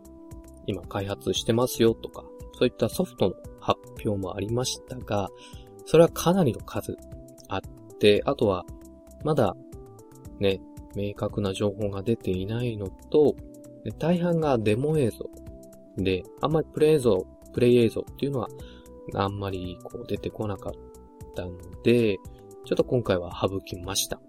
[0.65, 2.23] 今開発してますよとか、
[2.53, 5.29] そういったソフトの発表もありましたが、
[5.85, 6.97] それはかなりの数
[7.49, 7.61] あっ
[7.99, 8.65] て、あとは、
[9.23, 9.55] まだ、
[10.39, 10.59] ね、
[10.95, 13.35] 明確な情報が出ていないのと、
[13.99, 15.29] 大半がデモ映像
[15.97, 18.49] で、あんまりプレイ映像、プレイ映像っていうのは、
[19.13, 20.73] あんまりこう出てこなかっ
[21.35, 21.51] たの
[21.83, 22.17] で、
[22.65, 24.19] ちょっと今回は省きました。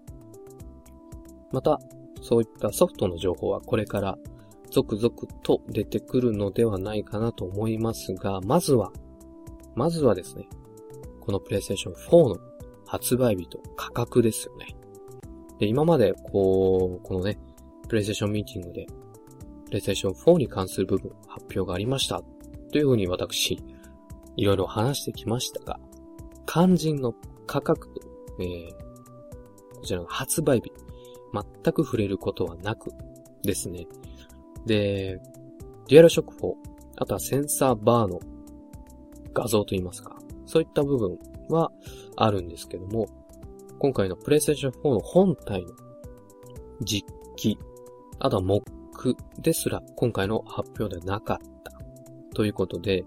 [1.51, 1.79] また、
[2.21, 4.17] そういったソフトの情報はこれから
[4.69, 8.91] 続々と出てくるのではないかなと思いますが、まずは、
[9.75, 10.47] まずはですね、
[11.21, 12.37] この PlayStation 4の
[12.85, 14.67] 発売日と価格ですよね。
[15.59, 17.37] で、今まで、こう、このね、
[17.87, 18.87] PlayStation ミーティングで
[19.71, 22.21] PlayStation 4に関する部分発表がありました。
[22.71, 23.57] というふうに私、
[24.35, 25.79] いろいろ話してきましたが、
[26.45, 27.13] 肝心の
[27.45, 27.89] 価格、
[28.39, 28.71] えー、
[29.75, 30.71] こちらの発売日、
[31.33, 32.91] 全く触れることはなく
[33.43, 33.87] ですね。
[34.65, 35.19] で、
[35.87, 36.53] リアルショック4、
[36.97, 38.19] あとはセンサーバーの
[39.33, 41.17] 画像といいますか、そういった部分
[41.49, 41.71] は
[42.15, 43.07] あるんですけども、
[43.79, 45.73] 今回の PlayStation 4の本体の
[46.81, 47.59] 実機、
[48.19, 48.63] あとはモッ
[48.97, 51.71] クですら今回の発表ではなかった
[52.33, 53.05] ということで、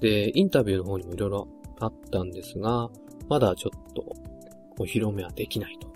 [0.00, 1.48] で、インタビューの方にもいろいろ
[1.80, 2.90] あったんですが、
[3.28, 4.04] まだちょっと
[4.78, 5.88] お披露目はできないと。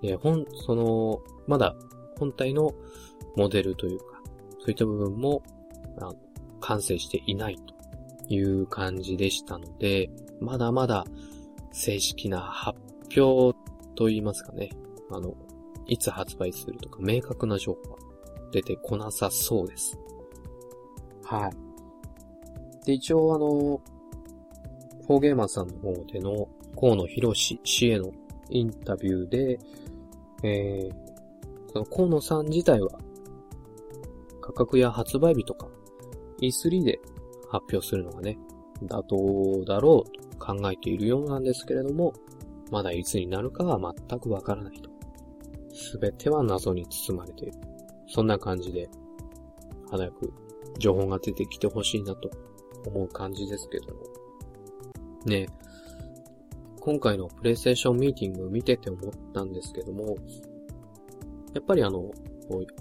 [0.00, 1.74] で、本、その、まだ
[2.18, 2.72] 本体の
[3.36, 4.22] モデルというか、
[4.60, 5.42] そういった部分も、
[5.96, 6.14] あの
[6.60, 7.74] 完成していないと
[8.32, 10.10] いう感じでしたので、
[10.40, 11.04] まだまだ
[11.72, 12.78] 正式な発
[13.16, 13.56] 表
[13.94, 14.70] と言いますかね、
[15.10, 15.34] あの、
[15.86, 17.98] いつ発売するとか明確な情報は
[18.52, 19.98] 出てこなさそうです。
[21.24, 22.86] はい。
[22.86, 23.80] で、一応あの、
[25.06, 26.48] フォーゲーマーさんの方での
[26.78, 28.12] 河野博士氏への
[28.50, 29.58] インタビューで、
[30.42, 32.90] えー、その河野さん自体は
[34.40, 35.68] 価格や発売日とか
[36.40, 37.00] E3 で
[37.50, 38.38] 発表するのがね、
[38.82, 42.12] 妥当だろうと考えているようなんですけれども、
[42.70, 44.90] まだいつになるかは全くわからないと。
[45.74, 47.52] すべては謎に包まれている。
[48.08, 48.88] そんな感じで、
[49.90, 50.32] 早く
[50.78, 52.30] 情報が出てきてほしいなと
[52.86, 54.00] 思う感じですけども。
[55.26, 55.46] ね
[56.80, 60.16] 今回のプレイステーションミーティング見てて思ったんですけども、
[61.54, 62.10] やっぱりあの、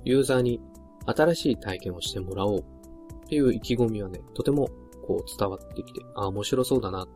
[0.06, 0.62] ユーザーに
[1.06, 2.64] 新しい体験をしてもらおうっ
[3.28, 4.70] ていう意気込みはね、とても
[5.06, 7.14] こう伝わってきて、ああ、面白そうだなって、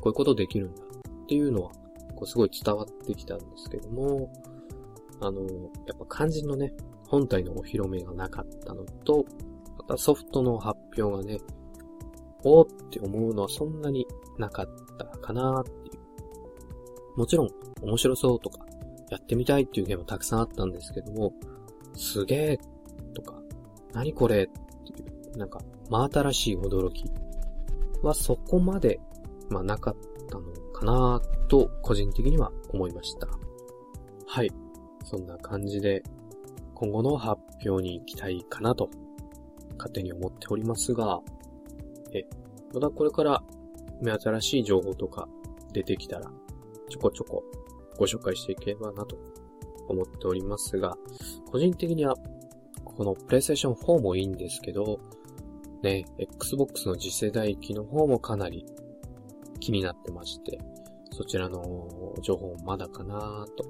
[0.00, 1.72] こういうことできるんだっていうのは、
[2.16, 4.32] こうすごい伝わってきたんですけども、
[5.20, 5.46] あの、や
[5.94, 6.72] っぱ肝心のね、
[7.06, 9.24] 本体のお披露目がなかったのと、
[9.78, 11.40] またソフトの発表がね、
[12.42, 14.06] おーって思うのはそんなに
[14.38, 15.74] なかったかなってい
[17.14, 17.18] う。
[17.18, 17.48] もちろん、
[17.82, 18.66] 面白そうとか、
[19.10, 21.32] やってみたいっていうゲームたくさんあったんですけども、
[21.94, 23.40] すげーとか、
[23.92, 27.04] 何これっていう、なんか、真新しい驚き
[28.02, 29.00] はそこまで、
[29.48, 29.96] まあなかっ
[30.28, 33.28] たのかなと、個人的には思いました。
[34.26, 34.50] はい。
[35.04, 36.02] そんな感じで、
[36.74, 38.90] 今後の発表に行きたいかなと、
[39.78, 41.20] 勝手に思っておりますが、
[42.12, 42.24] え、
[42.74, 43.42] またこれから
[44.02, 45.28] 目新しい情報とか
[45.72, 46.30] 出てきたら、
[46.90, 47.42] ちょこちょこ
[47.98, 49.16] ご紹介していければなと
[49.88, 50.96] 思っておりますが、
[51.50, 52.14] 個人的には、
[52.84, 55.00] この PlayStation 4もいいんですけど、
[55.82, 58.66] ね、Xbox の次世代機の方もかなり
[59.60, 60.58] 気になってまして、
[61.12, 63.64] そちらの情報まだかなと、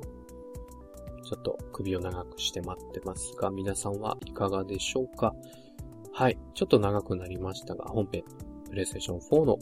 [1.25, 5.35] ちょっと首を長くして待ってますが、皆さんはいかがでしょうか？
[6.13, 8.25] はい、ちょっと長くなりましたが、本編、
[8.71, 9.59] PlayStation 4の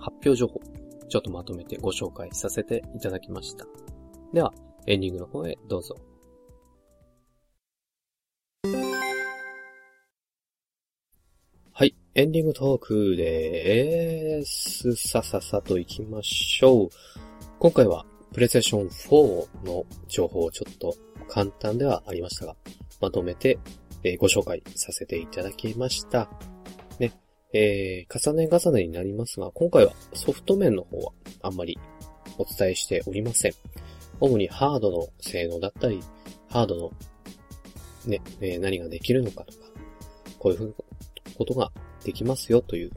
[0.00, 0.60] 発表情報、
[1.08, 3.66] ちょっとまとめてご紹介させていただきました。
[4.32, 4.52] では、
[4.86, 5.96] エンディングの方へどうぞ。
[12.18, 14.96] エンディングトークでーす。
[14.96, 16.88] さささと行きましょう。
[17.60, 18.04] 今回は、
[18.34, 20.96] プレイステーション4の情報をちょっと
[21.28, 22.56] 簡単ではありましたが、
[23.00, 23.60] まとめて、
[24.02, 26.28] え、ご紹介させていただきました。
[26.98, 27.12] ね。
[27.52, 31.12] えー、重ね重ねになりますが、今回はソフト面の方は
[31.42, 31.78] あんまり
[32.36, 33.52] お伝えしておりません。
[34.18, 36.02] 主にハードの性能だったり、
[36.48, 36.92] ハードの
[38.06, 39.58] ね、え、何ができるのかとか、
[40.40, 40.74] こういうふうな
[41.36, 41.70] ことが
[42.08, 42.90] できますよという、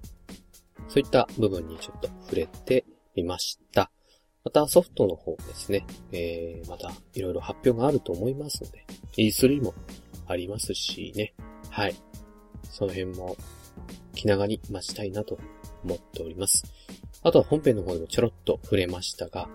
[0.88, 3.92] そういった部分にちょっと触れてみました。
[4.46, 8.86] またソフトの方ですね、えー、またいろいろ発表があると思いますので、
[9.18, 9.74] E3 も
[10.28, 11.34] ありますしね、
[11.70, 11.96] はい。
[12.70, 13.36] その辺も
[14.16, 15.38] 気長に待ちたいなと
[15.84, 16.64] 思っております。
[17.22, 19.50] あとは本編の方でもちょろっと触れましたが、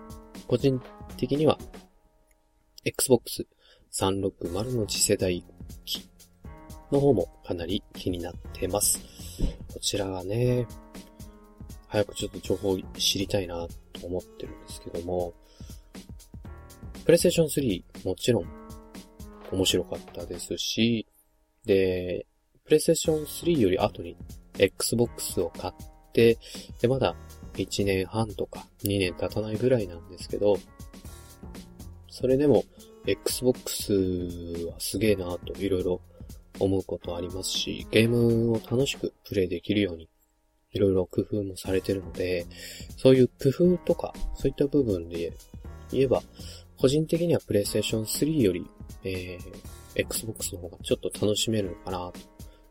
[0.47, 0.79] 個人
[1.17, 1.57] 的には、
[2.85, 3.47] Xbox
[3.91, 5.43] 360の次世代
[5.83, 6.07] 機
[6.91, 8.99] の方もかなり気になってます。
[9.73, 10.67] こちらがね、
[11.87, 15.33] 早くちょっと情報知りたいなと思ってるんですけども、
[17.05, 18.45] PlayStation 3もちろん
[19.51, 21.07] 面白かったですし、
[21.65, 22.25] で、
[22.69, 24.17] PlayStation 3より後に
[24.57, 25.73] Xbox を買っ
[26.11, 26.37] て、
[26.81, 27.15] で、まだ
[27.53, 30.57] 1年半とか2年経たないぐらいなんですけど、
[32.09, 32.63] それでも
[33.05, 33.93] Xbox
[34.69, 36.01] はすげえなといろいろ
[36.59, 40.09] 思うことありますし、ゲームを楽しくプレイできるように
[40.71, 42.45] いろいろ工夫もされてるので、
[42.97, 45.33] そういう工夫とか、そういった部分で
[45.91, 46.21] 言えば、
[46.77, 48.65] 個人的には PlayStation 3より、
[49.03, 52.13] えー、Xbox の方がちょっと楽しめるのかなと、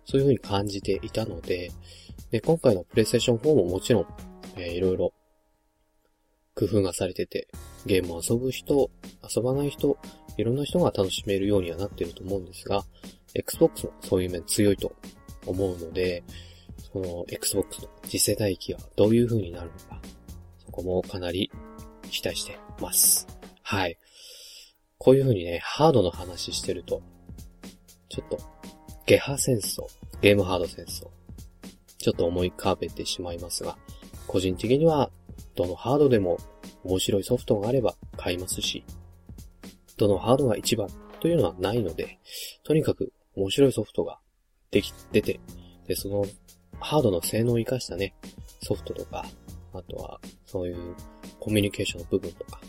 [0.05, 1.71] そういう風に感じていたので、
[2.31, 4.07] で、今回の PlayStation 4ももちろん
[4.57, 5.13] えー、いろいろ
[6.55, 7.49] 工夫がされてて、
[7.85, 8.91] ゲームを遊ぶ人、
[9.37, 9.99] 遊ばない人、
[10.39, 12.83] いろんな人が楽しめるようにはなってると思うんですが、
[13.39, 14.93] Xbox もそういう面強いと
[15.47, 16.25] 思うので、
[16.93, 20.01] その Xbox の次世代機はどういう風になるのか、
[20.65, 21.51] そこもかなり
[22.11, 23.27] 期待してます。
[23.63, 23.99] はい。
[24.99, 27.03] こういう風にね、ハードの話してると、
[28.09, 28.39] ちょっと、
[29.05, 29.87] ゲハ戦争、
[30.21, 31.09] ゲームハード戦争、
[31.99, 33.77] ちょっと思い浮かべてしまいますが、
[34.27, 35.11] 個人的には、
[35.55, 36.39] どのハードでも
[36.85, 38.85] 面白いソフトがあれば買いますし、
[39.97, 40.89] どのハードが一番
[41.21, 42.19] というのはないので、
[42.65, 44.19] とにかく面白いソフトが
[44.71, 45.41] でき、出て、
[45.87, 46.27] で、その
[46.81, 48.15] ハードの性能を活かしたね、
[48.63, 49.25] ソフトとか、
[49.73, 50.77] あとはそういう
[51.39, 52.61] コミュニケーションの部分とか、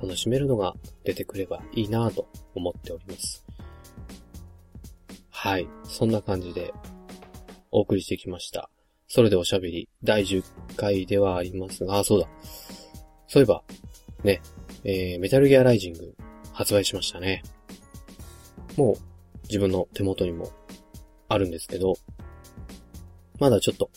[0.00, 3.44] 楽しめるのが出てくればいいなぁと思っております。
[5.30, 5.68] はい。
[5.84, 6.72] そんな感じで
[7.70, 8.70] お送りしてきました。
[9.08, 10.42] それでおしゃべり第10
[10.76, 12.28] 回ではありますが、あ、そうだ。
[13.28, 13.62] そういえば、
[14.24, 14.40] ね、
[14.84, 16.14] えー、メタルギアライジング
[16.52, 17.42] 発売しましたね。
[18.76, 18.96] もう
[19.52, 20.50] 自分の手元にも
[21.28, 21.96] あるんですけど、
[23.38, 23.90] まだちょっと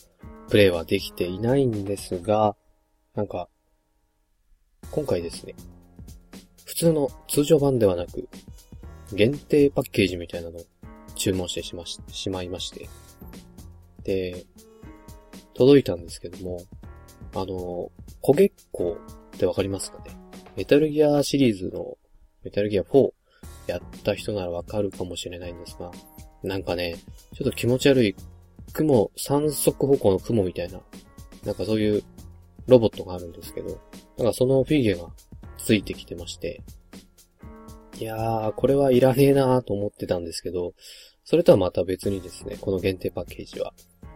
[0.50, 2.54] プレイはできていないんですが、
[3.14, 3.48] なんか、
[4.90, 5.54] 今回ですね、
[6.66, 8.28] 普通の通常版ではなく、
[9.14, 10.62] 限定パッケージみたいなのを
[11.14, 12.90] 注文してしまし、しまいまして、
[14.04, 14.44] で、
[15.54, 16.60] 届いたんですけども、
[17.34, 17.90] あの、
[18.22, 18.98] 焦げっこ
[19.34, 20.14] ってわかりますかね？
[20.54, 21.96] メタルギアシリーズの
[22.44, 23.12] メタルギア4
[23.66, 25.90] やった人ならわかるかもしれないんですが、
[26.42, 26.96] なんかね、
[27.34, 28.16] ちょっと気持ち悪い
[28.72, 30.80] 雲、三足歩行の雲みたいな、
[31.44, 32.02] なんかそういう
[32.66, 33.80] ロボットがあるんですけど、
[34.18, 35.12] なんかそのフィギュアが
[35.58, 36.62] ついてきてまして、
[37.98, 40.74] いやー、これはいらねえなーと思ってたんですけど、
[41.24, 43.72] それとはまた別にですね、この限定パッケージは、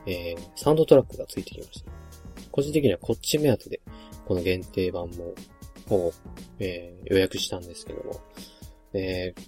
[0.06, 1.90] えー、サウンドトラックがついてきました。
[2.50, 3.80] 個人的にはこっち目当てで、
[4.26, 5.34] この限定版も、
[5.88, 6.12] を、
[6.58, 8.20] えー、予約したんですけども、
[8.92, 9.40] えー、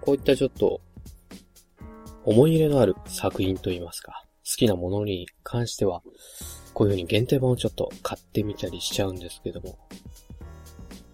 [0.00, 0.80] こういったちょっと、
[2.24, 6.02] 思い入れのある作品といいますか、好きなものに関しては、
[6.72, 9.78] こういう風に限定版をちょっと買ってみたりしちゃうんですけども、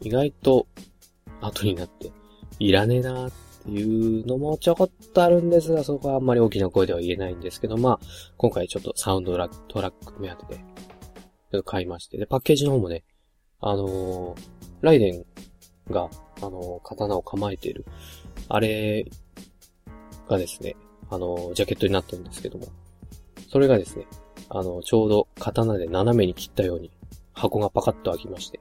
[0.01, 0.66] 意外と
[1.41, 2.12] 後になって、
[2.59, 3.33] いらねえなーっ
[3.64, 8.01] ていうのもちょこっとあるんですが、そこはあんまり大きな声では言えないんですけど、まあ、
[8.37, 10.64] 今回ちょっとサウンドラトラック目当て
[11.53, 13.05] で、買いまして、で、パッケージの方もね、
[13.61, 14.37] あのー、
[14.81, 15.25] ライデン
[15.93, 16.09] が
[16.43, 17.84] あの、刀を構えている、
[18.49, 19.07] あれ
[20.28, 20.76] がですね、
[21.11, 22.66] あの、ジャケットになってるんですけども、
[23.49, 24.07] それがですね、
[24.49, 26.91] あの、ちょうど刀で斜めに切ったように
[27.32, 28.61] 箱がパカッと開きまして、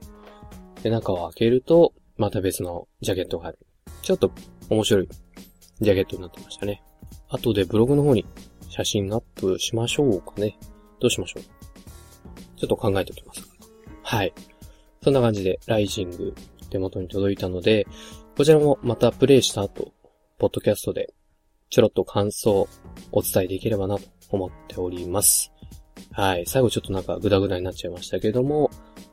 [0.82, 3.58] で、中を開けると、また別のジャケットがある。
[4.02, 4.30] ちょっと
[4.68, 5.08] 面白い
[5.80, 6.82] ジャケットになってましたね。
[7.28, 8.26] 後でブログの方に
[8.68, 10.58] 写真アップしましょうかね。
[11.00, 11.42] どうしましょう？
[12.56, 13.42] ちょっと考えておきます。
[14.02, 14.32] はい。
[15.02, 16.34] そんな感じで、ライジング
[16.70, 17.86] 手元に届いたので、
[18.36, 19.92] こちらもまたプレイした後、
[20.38, 21.12] ポッドキャストで
[21.70, 22.68] ちょろっと感想
[23.12, 25.52] お伝えできればなと思っております。
[26.12, 26.46] はい。
[26.46, 28.70] 最後ちょっとなんかグダグダになっちゃいましたけども、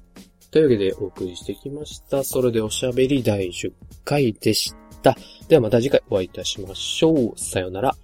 [0.50, 2.24] というわけでお送りしてきました。
[2.24, 3.72] それでおしゃべり第10
[4.04, 5.16] 回でした。
[5.48, 7.32] ではまた次回お会いいたしましょう。
[7.36, 7.94] さよなら。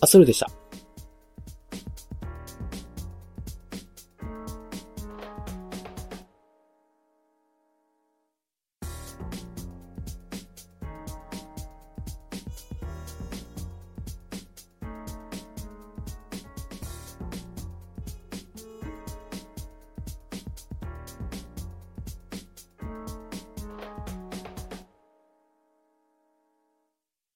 [0.00, 0.65] アスールでした。